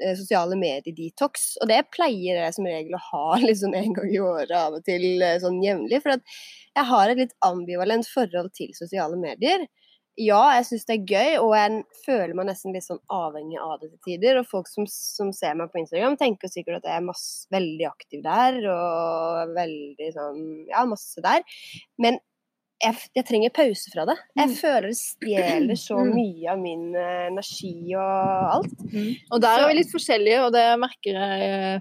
[0.00, 1.46] eh, sosiale medier-detox.
[1.60, 4.88] Og det pleier jeg som regel å ha liksom en gang i året av og
[4.88, 6.00] til eh, sånn jevnlig.
[6.06, 6.36] For at
[6.72, 9.68] jeg har et litt ambivalent forhold til sosiale medier.
[10.16, 13.80] Ja, jeg syns det er gøy, og jeg føler meg nesten litt sånn avhengig av
[13.80, 14.38] det til tider.
[14.38, 17.88] Og folk som, som ser meg på Instagram, tenker sikkert at jeg er masse, veldig
[17.88, 21.42] aktiv der, og veldig sånn Ja, masse der.
[21.98, 22.20] Men
[22.84, 24.16] jeg, jeg trenger pause fra det.
[24.36, 24.54] Jeg Mm.
[24.60, 26.14] føler det stjeler så Mm.
[26.14, 28.74] mye av min eh, energi og alt.
[29.32, 31.80] Og der er vi litt forskjellige, og det merker jeg eh,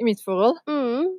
[0.00, 0.58] i mitt forhold.
[0.68, 1.12] Mm,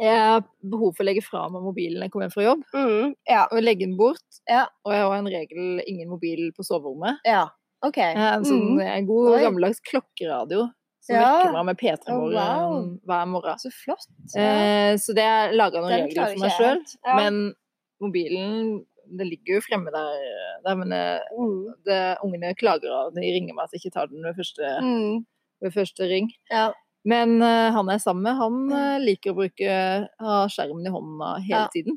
[0.00, 2.62] Jeg har behov for å legge fra meg mobilen når jeg kommer hjem fra jobb,
[2.74, 4.24] mm, ja, og legge den bort.
[4.48, 4.66] Ja.
[4.86, 7.18] Og jeg har en regel ingen mobil på soverommet.
[7.26, 7.46] ja.
[7.82, 7.96] OK.
[7.96, 8.80] En, sånn, Mm.
[8.84, 9.40] en god Oi.
[9.40, 10.66] gammeldags klokkeradio
[11.00, 11.20] som Ja.
[11.38, 12.98] vekker meg med P3 Å, Morgen wow.
[13.08, 13.56] hver morgen.
[13.56, 14.04] Så flott.
[14.36, 16.82] Eh, så det er laga noen Den regler for meg sjøl.
[17.06, 17.16] Ja.
[17.16, 17.54] Men
[18.02, 23.20] mobilen det ligger jo fremme der, der men eh, Mm, det, ungene klager og de
[23.22, 25.24] ringer meg at jeg ikke tar den ved første, mm,
[25.62, 26.28] ved første ring.
[26.50, 26.72] ja.
[27.08, 29.74] Men uh, han jeg er sammen med, han uh, liker å bruke
[30.20, 31.68] ha skjermen i hånda hele Ja.
[31.72, 31.96] tiden.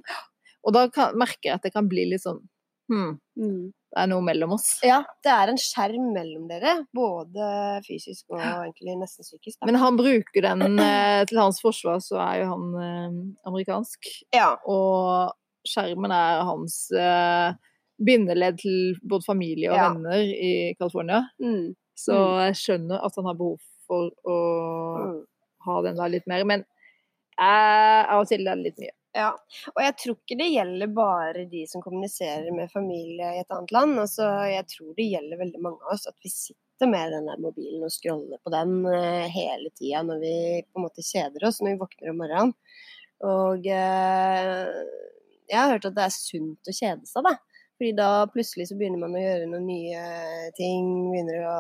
[0.63, 2.39] Og da kan, merker jeg at det kan bli litt sånn
[2.91, 3.71] hmm, Mm.
[3.73, 4.79] det er noe mellom oss.
[4.85, 6.85] Ja, det er en skjerm mellom dere.
[6.95, 9.57] Både fysisk og egentlig nesten psykisk.
[9.59, 9.65] Da.
[9.67, 14.07] Men han bruker den uh, til hans forsvar, så er jo han amerikansk.
[14.35, 14.53] ja.
[14.67, 15.33] Og
[15.67, 16.75] skjermen er hans
[18.03, 19.89] bindeledd til både familie og Ja.
[19.93, 21.21] venner i California.
[21.41, 22.15] Mm, Så
[22.47, 24.37] jeg skjønner at han har behov for å
[24.99, 25.15] mm.
[25.67, 26.45] ha den der litt mer.
[26.49, 26.65] Men
[27.33, 28.95] jeg, av og til er det litt mye.
[29.13, 29.29] Ja,
[29.69, 33.73] og jeg tror ikke det gjelder bare de som kommuniserer med familie i et annet
[33.75, 33.99] land.
[34.01, 37.43] Altså, jeg tror det gjelder veldig mange av oss at vi sitter med den der
[37.43, 40.33] mobilen og scroller på den eh, hele tida når vi
[40.65, 42.55] på en måte kjeder oss når vi våkner om morgenen.
[43.29, 44.81] Og eh,
[45.51, 47.37] jeg har hørt at det er sunt å kjede seg, da.
[47.77, 50.03] Fordi da plutselig så begynner man å gjøre noen nye
[50.57, 50.89] ting.
[51.13, 51.57] Begynner å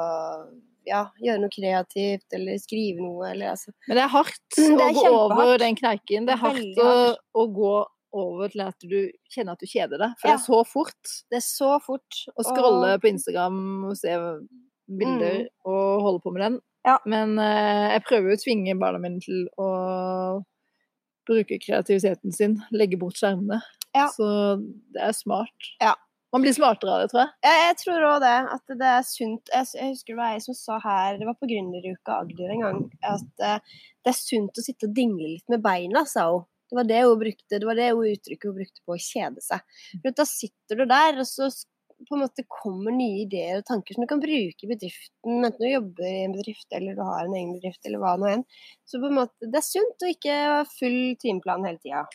[0.85, 4.89] ja, gjøre noe kreativt eller skrive noe eller altså Men det er hardt det er
[4.89, 6.25] å gå over den kneiken.
[6.27, 7.73] Det er hardt å, å gå
[8.13, 8.97] over til at du
[9.33, 10.11] kjenner at du kjeder deg.
[10.21, 10.35] For Ja.
[10.35, 12.19] det er så fort Det er så fort.
[12.37, 14.13] å scrolle og- på Instagram og se
[14.87, 16.53] bilder og holde på med den.
[16.59, 16.61] Mm.
[16.85, 16.97] Ja.
[17.07, 20.43] Men eh, jeg prøver å tvinge barna mine til å
[21.27, 23.61] bruke kreativiteten sin, legge bort skjermene.
[23.95, 24.09] Ja.
[24.11, 24.25] Så
[24.91, 25.69] det er smart.
[25.81, 25.93] Ja.
[26.33, 27.31] Man blir smartere av det, tror jeg.
[27.45, 28.37] Jeg, jeg tror òg det.
[28.55, 29.51] At det er sunt.
[29.53, 32.63] Jeg, jeg husker det var jeg som sa her, det var på Gründeruka Agder en
[32.65, 36.47] gang, at uh, det er sunt å sitte og dingle litt med beina, sa hun.
[36.73, 39.43] Det var det hun brukte, det var det hun uttrykket hun brukte på å kjede
[39.45, 39.77] seg.
[40.01, 41.51] For da sitter du der, og så
[42.07, 45.59] på en måte kommer nye ideer og tanker som du kan bruke i bedriften, enten
[45.59, 48.45] du jobber i en bedrift eller du har en egen bedrift eller hva nå enn.
[48.89, 52.05] Så på en måte, det er sunt å ikke ha full timeplan hele tida.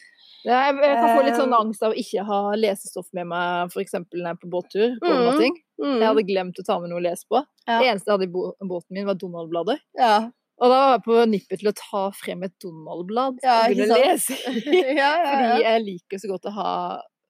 [0.47, 3.95] Jeg kan få litt sånn Um, angst av å ikke ha lesestoff med meg, f.eks.
[3.99, 4.97] når jeg er på båttur.
[5.01, 5.61] Mm.
[5.79, 6.01] Mm.
[6.01, 7.41] Jeg hadde glemt å ta med noe å lese på.
[7.65, 7.79] Ja.
[7.79, 9.81] Det eneste jeg hadde i båten min, var Donald-blader.
[9.99, 10.19] Ja.
[10.59, 13.95] Og da var jeg på nippet til å ta frem et Donald-blad Ja, og begynne
[13.95, 14.35] å lese.
[14.43, 16.73] Fordi jeg liker så godt å ha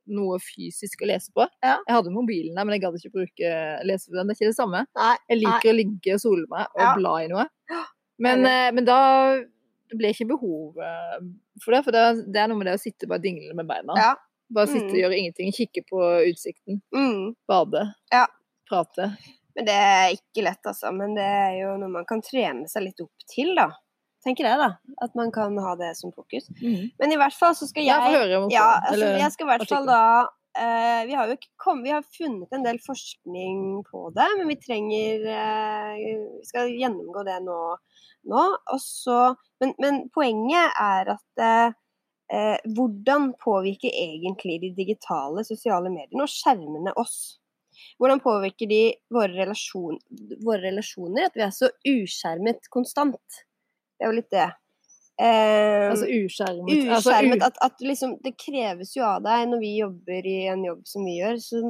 [0.09, 1.47] noe fysisk å lese på.
[1.63, 1.77] Ja.
[1.87, 3.53] Jeg hadde mobilen der, men jeg gadd ikke bruke
[3.89, 4.27] lese på den.
[4.29, 4.83] Det er ikke det samme.
[4.97, 5.17] Nei.
[5.29, 6.95] Jeg liker å ligge og sole meg og Ja.
[6.97, 7.47] bla i noe.
[8.19, 9.37] Men, eh, men da
[9.89, 11.19] det ble ikke behov eh,
[11.63, 13.95] for det, for det, er noe med det å sitte bare dingle med beina.
[13.97, 14.15] Ja.
[14.51, 14.95] Bare sitte Mm.
[14.95, 17.35] og gjøre ingenting, kikke på utsikten, Mm.
[17.49, 18.27] bade, Ja.
[18.69, 19.17] prate.
[19.57, 20.93] Men det er ikke lett, altså.
[20.95, 23.71] Men det er jo noe man kan trene seg litt opp til, da.
[24.27, 24.73] Tenker jeg, da.
[25.05, 26.49] At man kan ha det som fokus.
[26.61, 29.47] Men i hvert fall så skal jeg får høre om Ja, altså, eller jeg skal
[29.47, 32.81] i hvert fall da uh, vi, har jo ikke kommet, vi har funnet en del
[32.83, 37.61] forskning på det, men vi trenger uh, Vi skal gjennomgå det nå.
[38.33, 39.21] nå og så,
[39.63, 46.93] men, men poenget er at uh, hvordan påvirker egentlig de digitale sosiale mediene og skjermene
[47.01, 47.39] oss?
[48.03, 48.83] Hvordan påvirker de
[49.15, 50.01] våre, relasjon,
[50.43, 51.29] våre relasjoner?
[51.29, 53.45] At vi er så uskjermet konstant.
[53.99, 54.49] Det er jo litt det.
[55.19, 56.71] Eh, Altså uskjermet.
[56.95, 57.43] Altså, uskjermet.
[57.43, 60.85] altså, At, at liksom, det kreves jo av deg når vi jobber i en jobb
[60.87, 61.41] som vi gjør.
[61.43, 61.63] Så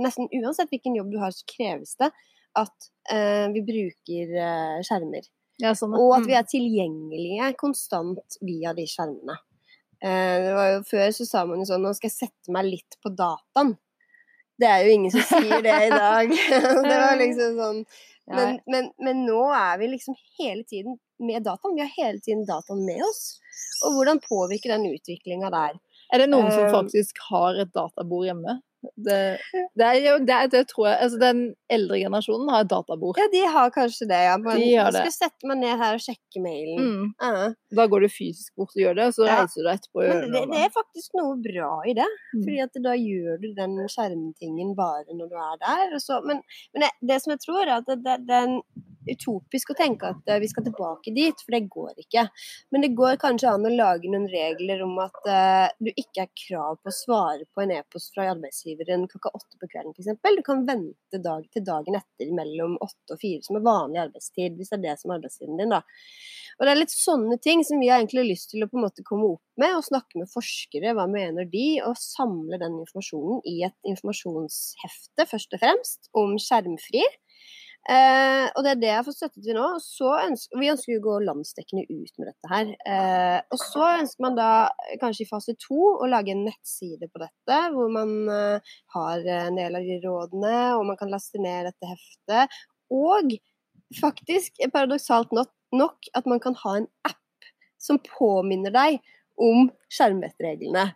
[0.00, 2.08] nesten uansett hvilken jobb du har, så kreves det
[2.56, 5.26] at eh, vi bruker eh, skjermer.
[5.60, 5.92] ja, sånn.
[5.98, 6.38] Og at vi Mm.
[6.40, 9.36] er tilgjengelige konstant via de skjermene.
[10.00, 12.64] Eh, det var jo Før så sa man jo sånn Nå skal jeg sette meg
[12.66, 13.76] litt på dataen.
[14.60, 16.30] Det er jo ingen som sier det i dag.
[16.88, 17.84] det var liksom sånn
[18.26, 21.74] men, men, men nå er vi liksom hele tiden med dataen.
[21.76, 23.40] Vi har hele tiden dataen med oss.
[23.86, 25.80] Og hvordan påvirker den utviklinga der?
[26.12, 28.60] Er det noen som Eh, faktisk har et databord hjemme?
[28.96, 29.18] Det,
[29.78, 31.42] det er jo det, det tror jeg Altså den
[31.72, 33.18] eldre generasjonen har et databord.
[33.20, 34.36] Ja, de har kanskje det, ja.
[34.40, 36.80] Men De har skal sette meg ned her og sjekke mailen.
[36.80, 37.12] Mm.
[37.20, 37.50] Ja.
[37.80, 39.40] Da går du fysisk bort og gjør det, og så Ja.
[39.42, 42.08] reiser du etterpå Men det, er faktisk noe bra i det.
[42.34, 42.42] Mm.
[42.44, 45.98] Fordi at da gjør du den skjermtingen bare når du er der.
[45.98, 46.42] Så, men
[46.74, 48.60] men det, som jeg tror, er at det, den
[49.04, 52.24] utopisk å tenke at eh, vi skal tilbake dit, for det går ikke.
[52.72, 56.30] Men det går kanskje an å lage noen regler om at uh, du ikke har
[56.46, 58.30] krav på å svare på en e-post fra
[58.74, 60.36] arbeidsgiveren klokka åtte på kvelden f.eks.
[60.36, 64.56] Du kan vente dag til dagen etter mellom åtte og fire, som er vanlig arbeidstid,
[64.56, 65.82] hvis det er det som er arbeidstiden din, da.
[66.58, 68.86] Og det er litt sånne ting som vi har egentlig lyst til å på en
[68.86, 73.42] måte komme opp med, og snakke med forskere, hva mener de, og samle den informasjonen
[73.50, 77.02] i et informasjonshefte, først og fremst, om skjermfri.
[77.84, 79.64] Eh, og det er det jeg har fått støtte til nå.
[79.76, 82.70] ønsker, vi ønsker å gå landsdekkende ut med dette her.
[82.88, 84.50] Eh, og så ønsker man da
[85.02, 89.60] kanskje i fase to å lage en nettside på dette, hvor man eh, har en
[89.60, 92.56] del av de rådene, og man kan laste ned dette heftet.
[92.94, 93.36] Og
[94.00, 97.20] faktisk, paradoksalt nok, nok, at man kan ha en app
[97.84, 99.02] som påminner deg
[99.40, 100.90] om skjermvettreglene.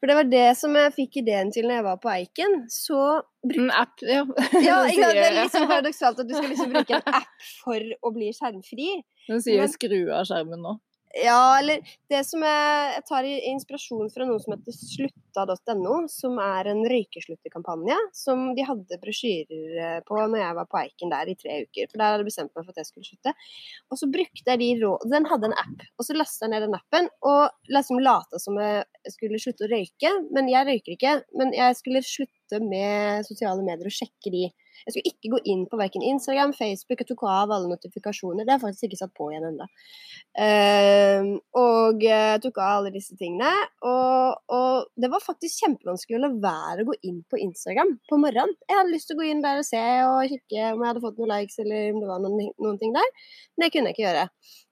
[0.00, 2.54] For det var det som jeg fikk ideen til når jeg var på Eiken.
[2.72, 2.98] Så
[3.44, 3.58] bruk...
[3.60, 4.22] En app, ja.
[4.68, 5.10] ja, ikke?
[5.12, 8.92] Det er liksom paradoksalt at du skal liksom bruke en app for å bli skjermfri.
[9.28, 10.78] Den sier Men- 'skru av skjermen' nå.
[11.10, 16.70] Ja, eller det som jeg, jeg tar inspirasjon fra noe som heter slutta.no, som er
[16.70, 21.34] en røykeslutterkampanje, som de hadde brosjyrer eh, på når jeg var på Eiken der i
[21.40, 21.90] tre uker.
[21.90, 23.34] For der hadde jeg bestemt meg for at jeg skulle slutte.
[23.90, 25.08] Og så brukte jeg de råd...
[25.10, 25.84] Den hadde en app.
[25.98, 29.72] Og så lasta jeg ned den appen og liksom lata som jeg skulle slutte å
[29.74, 30.14] røyke.
[30.30, 31.16] Men jeg røyker ikke.
[31.42, 34.46] Men jeg skulle slutte med sosiale medier og sjekke de.
[34.84, 38.44] Jeg skulle ikke gå inn på verken Instagram, Facebook, jeg tok av alle notifikasjoner.
[38.44, 39.68] Det har jeg faktisk ikke satt på igjen ennå.
[40.40, 43.50] Uh, og jeg tok av alle disse tingene.
[43.86, 48.20] Og, og det var faktisk kjempevanskelig å la være å gå inn på Instagram på
[48.22, 48.56] morgenen.
[48.68, 51.04] Jeg hadde lyst til å gå inn der og se og kikke om jeg hadde
[51.04, 53.14] fått noen likes eller om det var noen, noen ting der.
[53.54, 54.26] Men det kunne jeg ikke gjøre.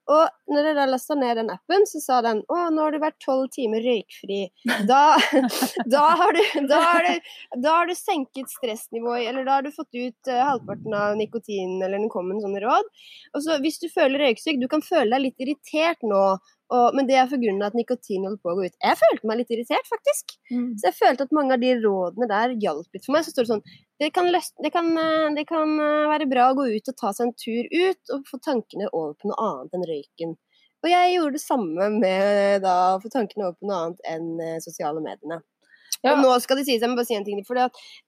[0.09, 3.01] Og når jeg da lasta ned den appen, så sa den å, nå har du
[3.03, 4.41] vært tolv timer røykfri.
[4.89, 5.03] Da,
[5.95, 6.41] da, har du,
[6.71, 10.45] da, har du, da har du senket stressnivået, eller da har du fått ut uh,
[10.49, 12.89] halvparten av nikotinen, eller den kom med sånne råd.
[13.37, 16.23] Og så hvis du føler røyksyk, du kan føle deg litt irritert nå,
[16.69, 17.53] og, men det er pga.
[17.67, 18.75] at nikotin holder på å gå ut.
[18.85, 20.35] Jeg følte meg litt irritert, faktisk.
[20.77, 23.25] Så jeg følte at mange av de rådene der hjalp litt for meg.
[23.25, 23.65] Så står det sånn
[23.99, 27.15] det kan, det, kan, eh, det kan eh, være bra å gå ut og ta
[27.17, 30.37] seg en tur ut og få tankene over på noe annet enn røyken.
[30.85, 34.29] Og jeg gjorde det samme med da å få tankene over på noe annet enn
[34.45, 35.41] eh, sosiale mediene.
[36.05, 36.13] Ja.
[36.13, 37.59] Og nå skal det sies, jeg må bare si en ting for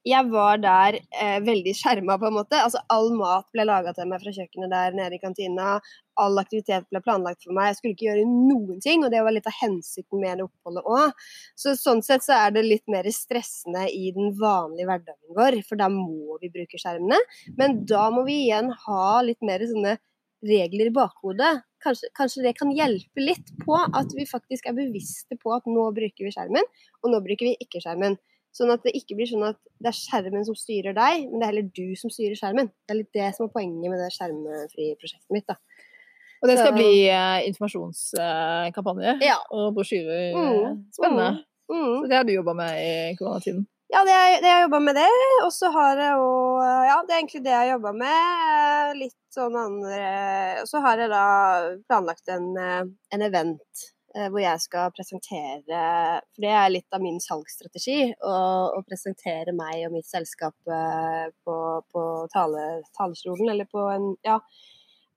[0.07, 2.59] jeg var der eh, veldig skjerma, på en måte.
[2.59, 5.73] Altså all mat ble laga til meg fra kjøkkenet der nede i kantina.
[6.21, 7.71] All aktivitet ble planlagt for meg.
[7.71, 10.87] Jeg skulle ikke gjøre noen ting, og det var litt av hensikten med det oppholdet
[10.87, 11.25] òg.
[11.59, 15.81] Så sånn sett så er det litt mer stressende i den vanlige hverdagen vår, for
[15.81, 17.19] da må vi bruke skjermene.
[17.59, 19.97] Men da må vi igjen ha litt mer sånne
[20.43, 21.61] regler i bakhodet.
[21.81, 25.87] Kanskje, kanskje det kan hjelpe litt på at vi faktisk er bevisste på at nå
[25.95, 26.67] bruker vi skjermen,
[27.03, 28.17] og nå bruker vi ikke skjermen.
[28.53, 31.45] Sånn at det ikke blir sånn at det er skjermen som styrer deg, men det
[31.45, 32.67] er heller du som styrer skjermen.
[32.85, 35.47] Det er litt det som er poenget med det skjermfri-prosjektet mitt.
[35.47, 35.55] da.
[36.41, 39.37] Og det skal Så- bli eh, informasjonskampanje Ja.
[39.51, 40.33] og brosjyrer.
[40.35, 41.43] Mm, Spennende.
[41.71, 42.01] Mm.
[42.03, 43.65] Så det har du jobba med i koronatiden.
[43.91, 45.07] Ja, det jeg, jeg jobba med det.
[45.43, 48.91] Og så har jeg òg Ja, det er egentlig det jeg jobba med.
[49.01, 50.03] Litt sånn andre
[50.61, 51.25] Og så har jeg da
[51.89, 53.83] planlagt en, en event
[54.15, 55.81] eh, hvor jeg skal presentere
[56.23, 58.13] For det er litt av min salgsstrategi.
[58.23, 61.57] Å presentere meg og mitt selskap eh, på,
[61.91, 64.39] på tale, talerstolen, eller på en Ja.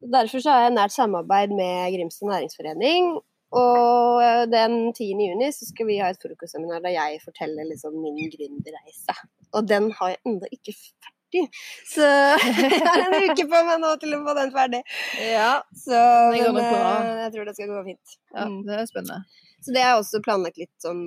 [0.05, 3.15] Derfor så har jeg nært samarbeid med Grimstad næringsforening.
[3.55, 5.11] Og eh, den 10.
[5.29, 9.15] juni så skal vi ha et frokostseminar der jeg forteller liksom min gründerreise.
[9.55, 11.45] Og den har jeg ennå ikke ferdig.
[11.91, 12.07] Så
[12.73, 14.83] jeg har en uke på meg nå til å få den ferdig.
[15.23, 15.53] Ja.
[15.75, 15.95] Så
[16.35, 16.93] Det går men, bra.
[17.07, 18.19] eh, jeg tror det skal gå fint.
[18.35, 18.61] ja, Mm.
[18.67, 19.23] det er spennende.
[19.65, 21.01] Så det er også planlagt litt sånn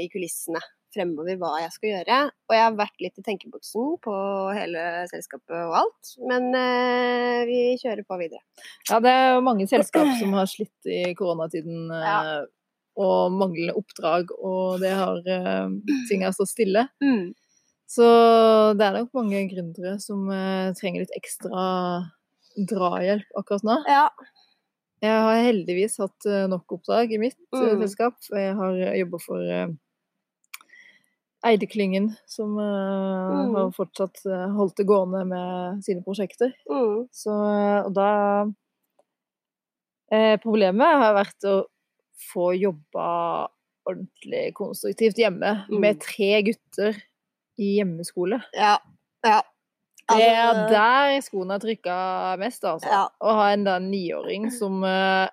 [0.00, 0.60] i kulissene
[0.94, 2.18] fremover hva jeg skal gjøre.
[2.50, 4.14] Og jeg har vært litt i tenkeboksen på
[4.56, 6.12] hele selskapet og alt.
[6.30, 8.42] Men eh, vi kjører på videre.
[8.90, 12.40] Ja, det er mange selskap som har slitt i koronatiden eh, Ja.
[13.00, 15.68] og manglende oppdrag, og det har eh,
[16.10, 16.88] ting har stått stille.
[17.04, 17.30] Mm.
[17.90, 18.06] Så
[18.78, 21.64] det er nok mange gründere som eh, trenger litt ekstra
[22.70, 23.78] drahjelp akkurat nå.
[23.90, 24.04] Ja.
[25.00, 27.80] Jeg har heldigvis hatt eh, nok oppdrag i mitt eh, Mm.
[27.86, 28.18] selskap.
[28.36, 29.40] Jeg har jobba for
[31.46, 33.54] Eideklyngen, som uh, Mm.
[33.54, 36.52] har fortsatt uh, holdt det gående med sine prosjekter.
[36.68, 37.06] Mm.
[37.16, 37.32] Så,
[37.86, 38.08] og da
[40.12, 41.54] eh, Problemet har vært å
[42.32, 43.48] få jobba
[43.88, 45.80] ordentlig konstruktivt hjemme Mm.
[45.80, 46.98] med tre gutter
[47.58, 48.42] i hjemmeskole.
[48.52, 48.76] Ja.
[49.24, 49.40] ja.
[50.10, 51.96] Det er Altså, der skoene har trykka
[52.38, 52.88] mest, altså.
[52.90, 53.04] Ja.
[53.22, 55.28] Å ha en da niåring som uh,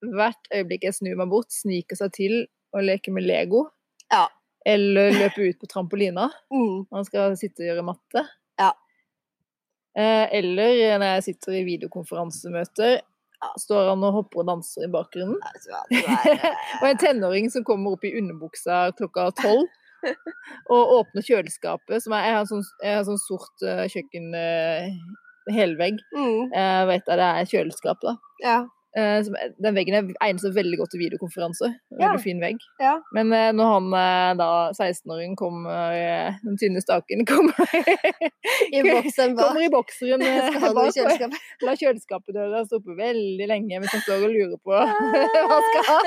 [0.00, 2.34] hvert øyeblikk jeg snur meg bort, sniker seg til
[2.76, 3.66] og leker med Lego.
[4.12, 4.28] Ja.
[4.66, 6.88] Eller løpe ut på trampolina mm.
[6.88, 8.22] når han skal sitte og gjøre matte.
[8.58, 8.72] Ja.
[9.96, 12.98] Eh, eller når jeg sitter i videokonferansemøter,
[13.36, 15.38] ja, står han og hopper og danser i bakgrunnen.
[16.80, 19.68] Og en tenåring som kommer opp i underbuksa klokka tolv
[20.72, 24.90] og åpner kjøleskapet, som er, jeg har sånn, jeg har sånn sort uh, kjøkken uh,
[25.56, 25.98] helvegg.
[26.14, 28.14] mm, Jeg vet at det er kjøleskap, da.
[28.44, 28.58] ja,
[28.96, 31.74] den veggen er- egner seg veldig godt til videokonferanser.
[31.92, 32.08] En Ja.
[32.08, 32.62] Veldig fin vegg.
[32.80, 32.94] ja.
[33.12, 37.52] Men uh, når han eh, da, 16-åringen, kommer eh, Den tynne staken kommer,
[38.76, 39.44] I boksen bak.
[39.50, 41.38] kommer i bokseren eh, bak og kjøleskapet.
[41.82, 44.86] kjøleskapet døra stå oppe veldig lenge mens han står og lurer på hva
[45.52, 45.98] han skal ha.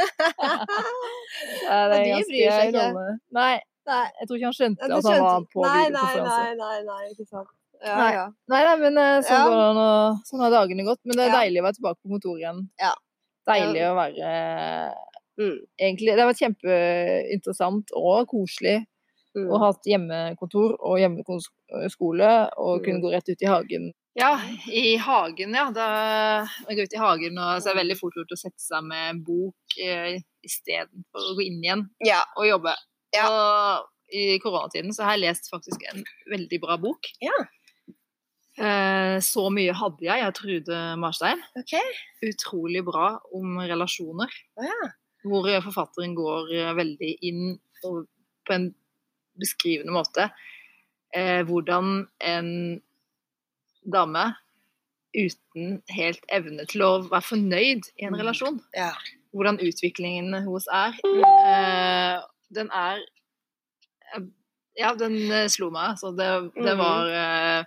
[1.70, 2.88] Ja, det er Og de ganske bryr seg ikke.
[3.40, 3.54] Nei,
[3.90, 4.04] Nei.
[4.20, 6.42] jeg tror ikke han skjønte at han var på nei, nei, videokonferanse.
[6.42, 7.50] nei, nei, nei, ikke sant.
[7.84, 8.12] Ja, Nei.
[8.14, 8.26] ja.
[8.52, 9.44] Nei da, men eh, sånn, Ja.
[9.48, 11.00] går det sånn har dagene gått.
[11.06, 11.38] Men det er Ja.
[11.44, 12.70] deilig å være tilbake på kontoret igjen.
[12.80, 12.94] Ja.
[13.48, 14.96] Deilig å være
[15.40, 18.82] Mm, Egentlig, Det har vært kjempeinteressant og koselig
[19.38, 19.46] mm.
[19.48, 23.04] å ha hatt hjemmekontor og hjemmeskole og kunne Mm.
[23.06, 23.94] gå rett ut i hagen.
[24.20, 24.34] Ja,
[24.68, 25.70] i hagen, ja.
[25.72, 28.60] Da jeg går ut i hagen, og så er det veldig fort gjort å sette
[28.60, 32.20] seg med en bok eh, istedenfor å gå inn igjen Ja.
[32.36, 32.76] og jobbe.
[33.16, 33.30] Ja.
[33.30, 37.00] Og i koronatiden så har jeg lest faktisk en veldig bra bok.
[37.22, 37.32] Ja.
[38.60, 41.40] Eh, så mye hadde jeg jeg Trude Marstein.
[41.60, 41.94] Okay.
[42.28, 44.32] Utrolig bra om relasjoner.
[44.60, 44.90] Oh, ja.
[45.24, 47.94] Hvor forfatteren går eh, veldig inn på
[48.52, 48.70] en
[49.40, 50.26] beskrivende måte
[51.16, 52.50] eh, hvordan en
[53.94, 54.26] dame
[55.16, 58.20] uten helt evne til å være fornøyd i en Mm.
[58.20, 58.60] relasjon.
[58.76, 58.92] Ja.
[59.34, 61.00] Hvordan utviklingen hennes er.
[61.06, 62.20] Eh,
[62.54, 63.00] den er
[64.16, 64.28] eh,
[64.80, 65.98] Ja, den eh, slo meg.
[66.00, 66.78] Så det, det Mhm.
[66.78, 67.64] var eh,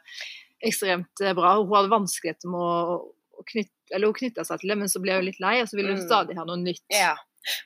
[0.66, 1.56] ekstremt eh, bra.
[1.60, 2.96] Hun hadde vanskeligheter med å,
[3.38, 5.66] å knytte eller hun knytta seg til det, men så ble hun litt lei, og
[5.68, 6.06] så ville hun Mm.
[6.08, 6.84] stadig ha noe nytt.
[6.88, 7.14] ja.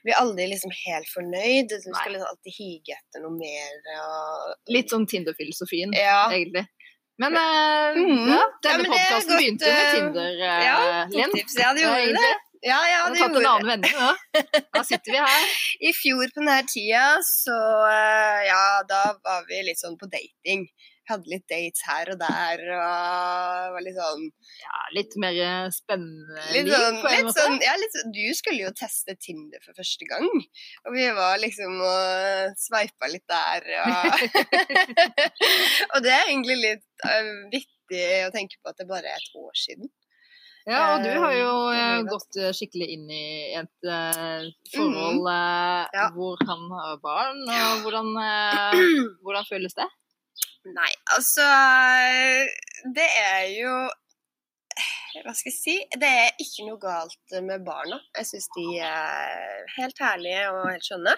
[0.03, 1.67] Blir aldri liksom helt fornøyd.
[1.69, 3.75] Du skal liksom alltid hige etter noe mer.
[4.01, 4.55] Og...
[4.73, 6.31] Litt sånn Tinder-filosofien, Ja.
[6.33, 6.63] egentlig.
[7.21, 8.25] Men eh, mm.
[8.33, 11.35] ja, Ja, denne ja, podkasten godt, begynte med eh, Tinder, eh, Ja, Linn.
[11.37, 11.59] tips.
[11.61, 12.33] Ja, det gjorde det.
[12.65, 14.11] Ja, ja, det tatt en gjorde annen vending nå.
[14.75, 15.47] Da sitter vi her.
[15.91, 17.57] I fjor på denne tida, så
[18.49, 20.65] ja, da var vi litt sånn på dating.
[21.07, 24.25] Hadde litt dates her og der, og var litt sånn
[24.63, 25.37] Ja, litt mer
[25.75, 29.77] spennende Litt sånn, liv, litt sånn, ja, litt sånn Du skulle jo teste Tinder for
[29.79, 30.27] første gang.
[30.87, 33.69] Og vi var liksom og sveipa litt der.
[33.85, 34.25] Og,
[35.95, 39.39] og det er egentlig litt uh, vittig å tenke på at det bare er et
[39.39, 39.91] år siden.
[40.67, 45.93] Ja, og du har jo Eh, eh, gått skikkelig inn i et eh, forhold Mhm.
[45.95, 46.09] Ja.
[46.17, 48.09] hvor han har barn, og hvordan,
[49.23, 49.87] hvordan føles det?
[50.75, 51.47] Nei, altså
[52.97, 53.75] Det er jo
[55.23, 55.77] Hva skal jeg si?
[55.95, 57.97] Det er ikke noe galt med barna.
[58.19, 61.15] Jeg syns de er helt herlige og helt skjønne.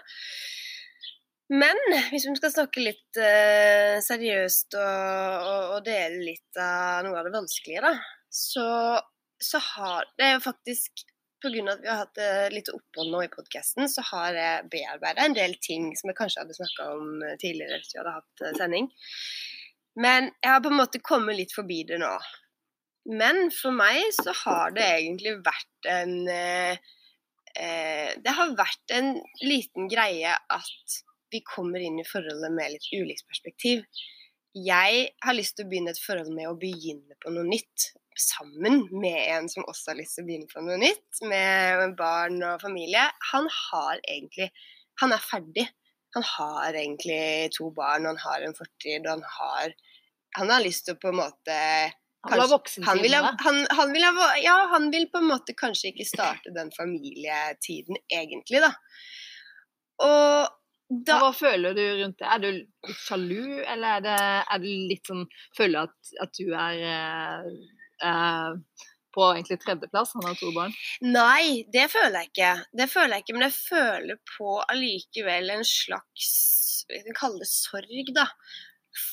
[1.51, 1.81] Men
[2.13, 7.27] hvis vi skal snakke litt eh, seriøst og, og, og dele litt av noe av
[7.27, 7.91] det vanskelige, da,
[8.31, 8.69] så,
[9.43, 11.03] så har det er jo faktisk
[11.39, 11.73] Pga.
[11.73, 15.37] at vi har hatt eh, litt opphold nå i podkasten, så har jeg bearbeida en
[15.37, 18.57] del ting som jeg kanskje hadde snakka om eh, tidligere hvis vi hadde hatt eh,
[18.59, 18.91] sending.
[19.99, 22.13] Men jeg har på en måte kommet litt forbi det nå.
[23.09, 26.79] Men for meg så har det egentlig vært en eh,
[27.59, 30.99] Det har vært en liten greie at
[31.33, 33.83] vi kommer inn i forholdet med litt ulikt perspektiv.
[34.55, 37.91] Jeg har lyst til å begynne et forhold med å begynne på noe nytt.
[38.19, 42.41] Sammen med en som også har lyst til å begynne på noe nytt, med barn
[42.43, 43.05] og familie.
[43.33, 44.51] Han har egentlig
[44.99, 45.69] Han er ferdig.
[46.17, 49.75] Han har egentlig to barn, han har en fortid, og han har
[50.37, 51.59] Han har lyst til å på en måte
[52.27, 55.93] Kanskje- han vil, ha, han, han, vil ha, ja, han vil på en måte kanskje
[55.93, 58.73] ikke starte den familietiden, egentlig, da.
[60.03, 60.57] Og
[60.89, 62.27] da Hva føler du rundt det?
[62.27, 64.19] Er du litt sjalu, eller er, det,
[64.55, 65.27] er du litt sånn
[65.57, 67.51] Føler at, at du er eh,
[69.15, 70.15] på egentlig tredjeplass?
[70.15, 70.75] Han har to barn.
[71.05, 72.53] Nei, det føler jeg ikke.
[72.81, 76.35] Det føler jeg ikke, Men jeg føler på allikevel en slags
[76.89, 78.29] Vi kan kalle det sorg, da.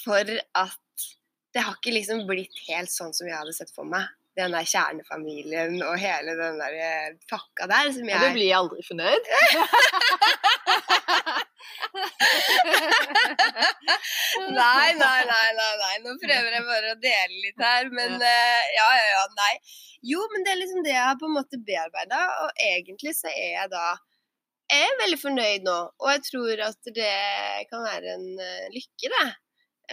[0.04, 1.10] For at
[1.56, 4.08] det har ikke liksom blitt helt sånn som jeg hadde sett for meg.
[4.36, 8.58] Den der kjernefamilien og hele den der eh, pakka der som Ja, du jeg blir
[8.58, 9.30] aldri fornøyd?
[14.56, 15.96] Nei, nei, nei, nei, nei.
[16.04, 17.90] Nå prøver jeg bare å dele litt her.
[17.94, 19.54] Men uh, ja, ja, ja, nei.
[20.06, 23.32] Jo, men det er liksom det jeg har på en måte bearbeida, og egentlig så
[23.32, 23.88] er jeg da
[24.66, 27.18] jeg er veldig fornøyd nå, og jeg tror at det
[27.70, 29.28] kan være en uh, lykke, det.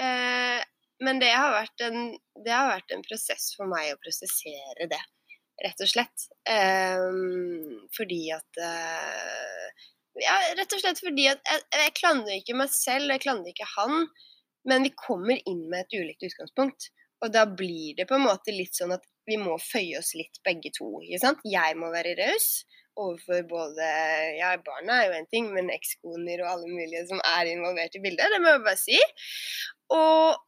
[0.00, 0.60] Uh,
[1.02, 2.12] men det har, vært en,
[2.44, 5.00] det har vært en prosess for meg å prosessere det,
[5.64, 6.28] rett og slett.
[6.46, 7.06] Eh,
[7.96, 9.88] fordi at eh,
[10.20, 13.70] Ja, rett og slett fordi at jeg, jeg klandrer ikke meg selv, jeg klandrer ikke
[13.76, 14.04] han,
[14.68, 16.90] men vi kommer inn med et ulikt utgangspunkt.
[17.22, 20.40] Og da blir det på en måte litt sånn at vi må føye oss litt
[20.46, 20.88] begge to.
[21.04, 21.42] ikke sant?
[21.46, 22.64] Jeg må være raus
[22.98, 23.86] overfor både
[24.36, 28.02] Ja, barna er jo en ting, men ekskoner og alle mulige som er involvert i
[28.04, 28.32] bildet.
[28.34, 28.98] Det må jeg bare si.
[29.94, 30.42] Og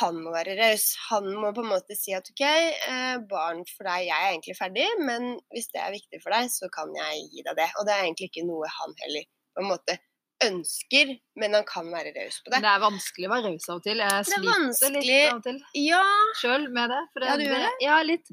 [0.00, 0.90] han må være raus.
[1.08, 4.56] Han må på en måte si at OK, eh, barn for deg, jeg er egentlig
[4.58, 7.68] ferdig, men hvis det er viktig for deg, så kan jeg gi deg det.
[7.80, 9.26] Og det er egentlig ikke noe han heller
[9.56, 9.96] på en måte
[10.44, 12.62] ønsker, men han kan være raus på det.
[12.64, 14.00] Det er vanskelig å være raus av og til.
[14.00, 16.04] Jeg Det er sliter litt av og til Ja,
[16.40, 17.00] sjøl med det.
[17.12, 17.72] For Ja, du gjør det?
[17.84, 18.32] Ja, litt.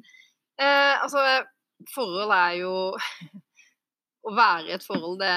[0.58, 1.24] Eh, altså,
[1.94, 2.74] forhold er jo
[4.28, 5.34] Å være i et forhold, det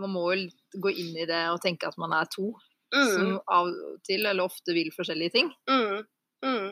[0.00, 0.46] Man må jo
[0.80, 2.52] gå inn i det og tenke at man er to,
[2.94, 5.50] mm, som av og til eller ofte vil forskjellige ting.
[5.70, 5.98] mm,
[6.44, 6.68] mm.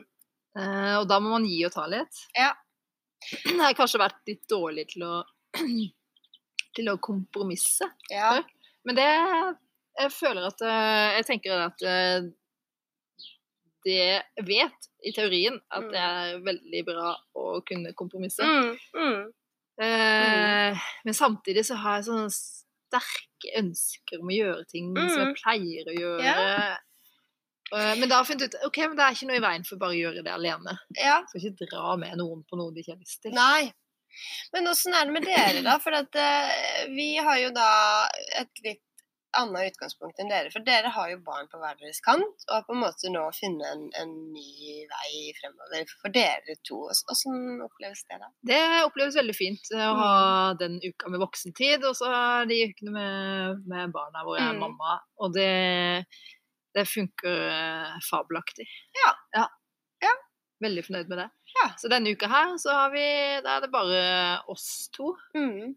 [0.56, 2.22] Eh, og da må man gi og ta litt.
[2.36, 2.54] Ja.
[3.44, 5.14] Jeg har kanskje vært litt dårlig til å
[6.76, 7.88] til å kompromisse.
[8.12, 8.36] Ja.
[8.84, 9.06] Men det
[9.96, 12.26] Jeg føler at eh, Jeg tenker at eh,
[13.86, 15.90] det vet i teorien at Mm.
[15.92, 18.42] det er veldig bra å kunne kompromisse.
[18.42, 19.20] Mm, mm.
[19.84, 22.30] Eh, men samtidig så har jeg sånne
[23.00, 25.34] sterke ønsker om å gjøre ting som jeg Mm.
[25.42, 26.22] pleier å gjøre.
[26.24, 26.76] Ja.
[27.74, 29.64] Eh, men da har jeg funnet ut ok, men det er ikke noe i veien
[29.66, 30.78] for bare å gjøre det alene.
[30.96, 31.22] ja.
[31.28, 33.32] Skal ikke dra med noen på noe de ikke har lyst til.
[33.32, 33.72] Nei.
[34.54, 35.78] Men åssen er det med dere, da?
[35.78, 38.80] For at uh, vi har jo da et litt
[39.36, 40.50] annet utgangspunkt enn dere.
[40.54, 43.24] For dere har jo barn på hver deres kant, og har på en måte nå
[43.36, 45.10] funnet en, en ny vei
[45.40, 46.78] fremover for dere to.
[46.88, 48.30] Hvordan oppleves det, da?
[48.52, 50.14] Det oppleves veldig fint eh, å ha
[50.60, 52.12] den uka med voksentid, og så
[52.48, 54.62] de ukene med, med barna hvor jeg er Mm.
[54.62, 54.98] mamma.
[55.20, 56.06] Og det,
[56.76, 58.66] det funker eh, fabelaktig.
[59.02, 59.12] Ja.
[59.40, 59.46] ja.
[60.04, 60.12] Ja.
[60.64, 61.28] Veldig fornøyd med det.
[61.56, 61.66] Ja.
[61.80, 63.02] Så denne uka her så har vi
[63.44, 64.00] Da er det bare
[64.52, 65.14] oss to.
[65.36, 65.74] Mm.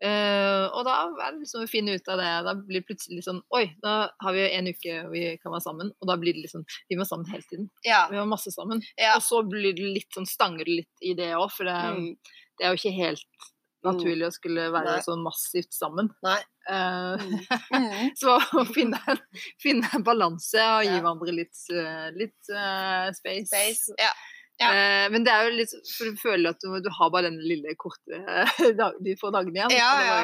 [0.00, 2.28] Eh, og da er det liksom å finne ut av det.
[2.46, 5.90] Da blir det plutselig sånn Oi, da har vi en uke vi kan være sammen.
[6.00, 7.68] Og da blir det liksom Vi var sammen hele tiden.
[7.84, 8.04] Ja.
[8.10, 8.82] Vi var masse sammen.
[8.98, 9.16] ja.
[9.16, 12.16] Og så blir det litt sånn stanger litt i det òg, for det, Mm.
[12.58, 13.48] det er jo ikke helt
[13.84, 15.02] naturlig å skulle være Nei.
[15.06, 16.08] sånn massivt sammen.
[16.22, 16.40] Nei.
[16.68, 17.16] Uh,
[17.72, 18.10] Mm.
[18.20, 18.98] så å finne
[19.62, 21.00] finne en balanse og gi Ja.
[21.00, 23.46] hverandre litt, eh, litt uh, space.
[23.48, 23.94] Space.
[23.98, 24.10] Ja.
[24.60, 24.68] Ja.
[24.74, 27.36] Eh, men det er jo litt For du føler at du, du har bare den
[27.38, 29.76] lille korte eh, dag, de få dagene igjen.
[29.78, 30.18] Ja, ja.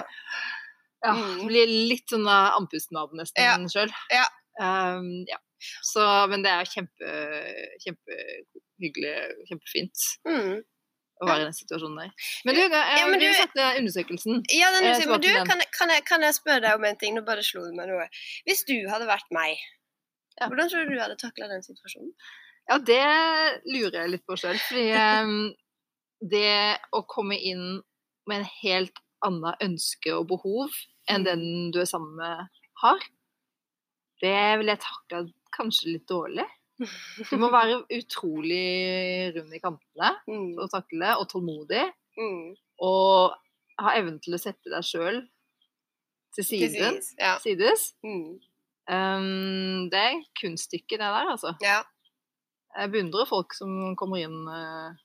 [1.05, 1.47] ja, Mm.
[1.51, 3.57] blir litt sånn eh, andpusten av nesten Ja.
[3.69, 3.91] sjøl.
[4.11, 4.25] Ja.
[5.29, 5.39] ja.
[5.85, 7.11] Så, men det er kjempe,
[7.85, 9.15] kjempehyggelig,
[9.49, 10.63] kjempefint Mm.
[11.23, 12.11] å være i den situasjonen der.
[12.45, 14.43] Men du, jeg, Ja, men du du- satte undersøkelsen.
[14.51, 17.15] Ja, den er men du, kan, kan, jeg, kan jeg spørre deg om en ting?
[17.15, 18.09] Nå bare slo det meg noe.
[18.49, 19.57] Hvis du hadde vært meg,
[20.41, 20.49] Ja.
[20.49, 22.11] hvordan tror du du hadde takla den situasjonen?
[22.71, 23.01] Ja, det
[23.69, 24.57] lurer jeg litt på sjøl.
[24.69, 25.35] Fordi um,
[26.35, 27.83] det å komme inn
[28.29, 30.73] med en helt annet ønske og behov
[31.13, 31.43] enn den
[31.73, 32.47] du er sammen med,
[32.81, 33.01] har,
[34.25, 35.21] det vil jeg takle
[35.55, 36.47] kanskje litt dårlig.
[37.31, 40.55] Du må være utrolig rund i kantene Mm.
[40.57, 41.85] for takle og tålmodig.
[42.19, 42.55] Mm.
[42.83, 43.37] Og
[43.85, 45.21] ha evnen til å sette deg sjøl
[46.35, 47.37] til siden, sides, Ja.
[47.45, 47.85] sides.
[48.03, 48.41] Mm.
[48.91, 51.55] Em, det er kunststykket, det der, altså.
[51.63, 51.83] ja.
[52.75, 55.03] Jeg beundrer folk som kommer inn eh,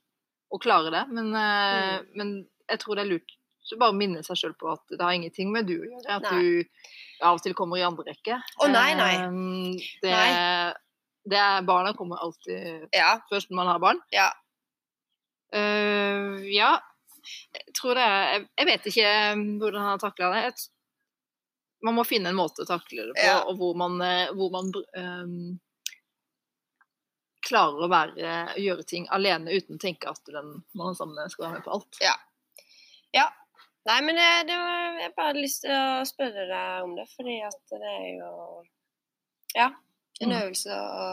[0.49, 2.07] og klarer det, men, mm.
[2.17, 2.31] men
[2.71, 3.35] jeg tror det er lurt
[3.75, 6.17] å bare minne seg sjøl på at det har ingenting med du å gjøre.
[6.17, 6.39] At Nei.
[6.41, 8.39] du av og til kommer i andre rekke.
[8.39, 9.13] Å, nei, nei.
[9.19, 10.73] Eh, det, Nei.
[11.29, 13.19] det er, barna kommer alltid Ja.
[13.31, 14.01] først når man har barn.
[14.15, 14.31] Ja.
[15.49, 16.75] Uh, ja,
[17.55, 20.43] jeg tror det er Jeg, jeg vet ikke eh, hvordan han har takla det.
[20.45, 20.69] Jeg,
[21.85, 23.41] man må finne en måte å takle det på, Ja.
[23.47, 25.57] og hvor man, eh, hvor man ehm,
[27.49, 31.33] klarer å være, gjøre ting alene uten å tenke at den man er sammen med,
[31.33, 32.01] skal være med på alt.
[33.87, 37.05] Nei, men det, det var, jeg bare hadde lyst til å spørre deg om det,
[37.15, 38.33] fordi at det er jo
[39.55, 39.69] Ja.
[40.21, 40.35] En Mm.
[40.35, 41.05] øvelse å,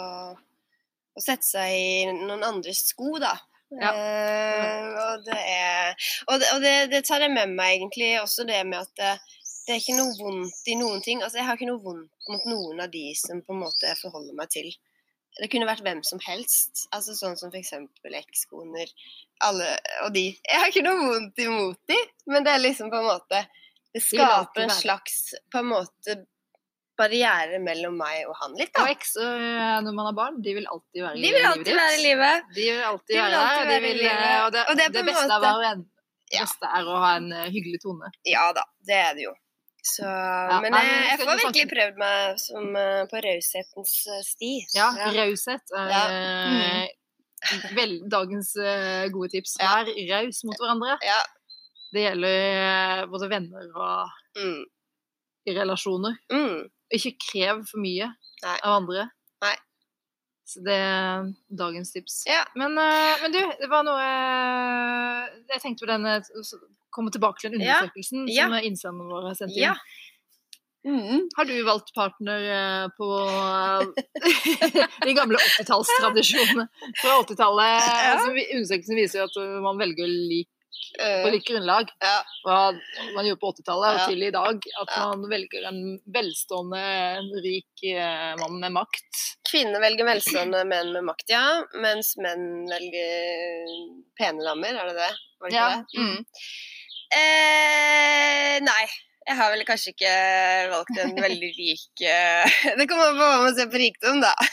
[1.15, 3.37] å sette seg i noen andres sko, da.
[3.71, 3.93] Ja.
[3.95, 5.95] Uh, og det er
[6.29, 9.15] Og, det, og det, det tar jeg med meg, egentlig, også det med at det,
[9.67, 11.23] det er ikke noe vondt i noen ting.
[11.23, 14.37] Altså, jeg har ikke noe vondt mot noen av de som på en måte forholder
[14.39, 14.69] meg til.
[15.37, 16.87] Det kunne vært hvem som helst.
[16.97, 17.73] Altså Sånn som f.eks.
[18.21, 18.89] ekskoner.
[19.45, 19.67] Alle
[20.07, 20.31] og de.
[20.49, 21.99] Jeg har ikke noe vondt imot de,
[22.33, 23.43] men det er liksom på en måte
[23.93, 26.17] Det skaper en slags på en måte
[26.97, 28.85] barriere mellom meg og han litt, Og da.
[28.87, 29.11] Og eks
[29.85, 31.37] når man har barn, de vil alltid være i livet.
[31.37, 32.47] De vil alltid være i livet.
[32.57, 33.67] De vil alltid være der.
[33.69, 35.85] De i vil, eh, og det, Og det er det beste måte- av hver en
[36.33, 36.41] Ja.
[36.43, 38.09] beste er å ha en eh, hyggelig tone.
[38.25, 39.35] Ja da, det er det jo.
[39.87, 40.03] Så,
[40.65, 44.53] men jeg, jeg får virkelig prøvd meg som, eh, på raushetens eh, sti.
[44.75, 46.01] Ja, raushet er Ja.
[46.51, 47.75] Mm.
[47.77, 48.51] vel, dagens
[49.15, 49.53] gode tips.
[49.63, 49.77] Ja.
[49.85, 50.97] Vær raus mot hverandre.
[51.07, 51.21] Ja.
[51.95, 54.65] Det gjelder både venner og Mm.
[55.47, 56.17] relasjoner.
[56.33, 56.65] Mm.
[56.93, 58.09] Ikke krev for mye
[58.43, 58.57] Nei.
[58.63, 59.07] av andre.
[59.45, 59.55] Nei.
[60.47, 61.27] Så det er
[61.59, 62.21] dagens tips.
[62.31, 62.45] Ja.
[62.55, 66.07] Men, eh, men du, det var noe eh, Jeg tenkte på den
[66.95, 67.81] Komme tilbake til den Ja.
[67.83, 68.47] undersøkelsen Ja.
[68.47, 69.67] som innsenderne våre har sendt inn.
[69.67, 69.75] Ja.
[70.87, 71.25] Mm.
[71.35, 73.09] Har du valgt partner eh, på
[75.07, 76.69] de gamle 80-tallstradisjonene
[77.03, 77.73] fra 80-tallet?
[77.83, 78.13] Ja.
[78.15, 80.49] Altså, undersøkelsen viser jo at man velger lik,
[80.97, 82.23] på Eh, likt grunnlag ja.
[82.45, 82.73] Hva
[83.15, 84.07] man gjorde på 80-tallet og Ja.
[84.09, 84.57] til i dag.
[84.81, 85.09] At Ja.
[85.09, 86.83] man velger en velstående,
[87.19, 89.23] en rik eh, mann med makt.
[89.51, 91.63] Kvinner velger velstående menn med makt, ja.
[91.75, 93.67] Mens menn velger
[94.19, 95.13] pene damer, er det det?
[95.41, 95.77] Var det ikke Ja.
[95.77, 95.99] det?
[96.01, 96.27] Mm.
[97.17, 98.87] Eh, nei.
[99.27, 100.11] Jeg har vel kanskje ikke
[100.71, 104.35] valgt en veldig rik eh, Det kommer an på hva man ser på rikdom, da.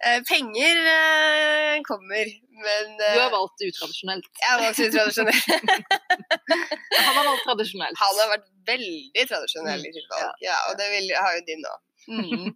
[0.00, 2.28] Eh, Penger eh, kommer,
[2.64, 4.28] men Du har valgt utradisjonelt.
[4.40, 5.48] jeg har valgt utradisjonelt.
[7.04, 8.00] Han har valgt tradisjonelt.
[8.00, 11.66] Han har vært veldig tradisjonell i sitt valg, ja, og det vil, har jo din
[11.68, 11.82] òg.
[12.10, 12.46] Mm.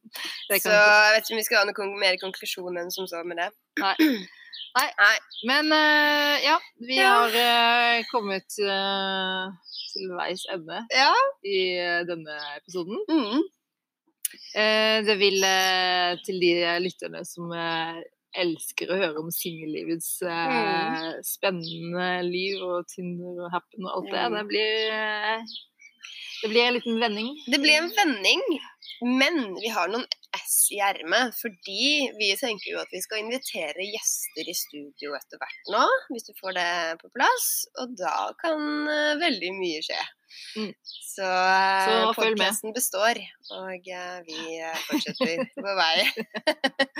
[0.50, 3.40] Så jeg vet ikke om vi skal ha noe mer konklusjon enn som så med
[3.42, 3.50] det.
[3.82, 3.94] Nei.
[4.74, 4.88] Nei.
[4.98, 5.16] Nei.
[5.46, 7.10] Men uh, ja, vi Ja.
[7.14, 9.52] har uh, kommet uh,
[9.92, 11.12] til veis ende Ja.
[11.46, 11.60] i
[12.08, 12.98] denne episoden.
[13.10, 13.44] Mm.
[15.06, 15.44] Det vil
[16.26, 16.50] til de
[16.82, 17.52] lytterne som
[18.34, 21.20] elsker å høre om singellivets Mm.
[21.22, 24.24] spennende liv og Tinder og Happen og alt det.
[24.24, 24.34] Mm.
[24.34, 24.74] Det blir,
[26.42, 27.30] det blir en liten vending.
[27.46, 28.42] Det blir en vending,
[29.22, 30.06] men vi har noen
[30.38, 31.34] S i ermet.
[31.38, 36.26] Fordi vi tenker jo at vi skal invitere gjester i studio etter hvert nå, hvis
[36.28, 36.68] du får det
[37.02, 37.48] på plass.
[37.82, 38.60] Og da kan
[38.90, 40.02] eh, veldig mye skje.
[40.58, 40.70] Mm.
[40.82, 42.16] Så, Så med.
[42.18, 43.20] podkasten består,
[43.54, 46.08] og eh, vi eh, fortsetter på vei.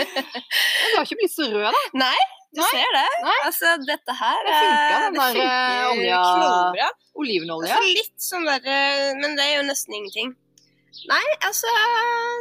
[0.05, 1.83] Du har ikke blitt så rød, da.
[1.99, 2.21] Nei,
[2.55, 2.69] du Nei.
[2.71, 3.07] ser det.
[3.27, 3.37] Nei.
[3.49, 6.89] Altså, dette her Det funka, eh, den der, eh, olja- knallbra.
[7.25, 7.75] Olivenolje.
[7.75, 10.33] Altså, litt sånn der eh, Men det er jo nesten ingenting.
[11.11, 11.71] Nei, altså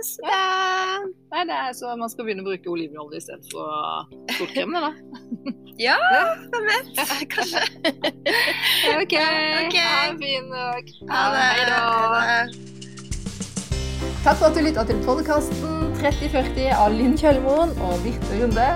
[0.08, 3.50] så det er Nei, det er så man skal begynne å bruke olivenolje i stedet
[3.52, 4.94] for solkrem, da.
[5.82, 5.98] Ja,
[6.54, 7.00] hvem vet?
[7.34, 7.64] Kanskje.
[9.02, 9.16] OK.
[9.18, 9.78] Ok.
[9.82, 10.92] Ha en fin dag.
[11.10, 11.48] Ha det.
[11.58, 11.80] Hei da.
[11.82, 12.60] Ha det.
[14.24, 18.70] Takk for at du lytta til podkasten 3040 av Linn Kjølmoen og Birte Runde.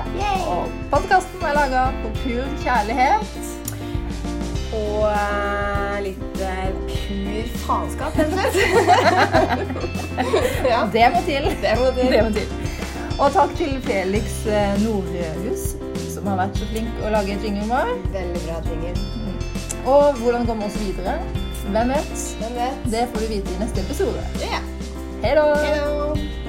[0.50, 3.57] Og podkasten er laga på pur kjærlighet.
[4.78, 8.56] Og eh, litt eh, pur faenskap, rett og slett.
[10.72, 11.50] ja, Det må til.
[11.64, 12.12] det må til.
[12.14, 12.56] Det må til.
[13.18, 15.72] Og takk til Felix eh, Nordhus,
[16.14, 17.94] som har vært så flink å lage jinglen vår.
[18.14, 19.04] Veldig bra tinger.
[19.88, 21.18] Og hvordan går vi oss videre?
[21.68, 22.26] Hvem vet?
[22.42, 22.90] Hvem vet?
[22.94, 24.26] Det får du vite i neste episode.
[24.44, 24.62] Ja.
[25.24, 26.47] Hei da!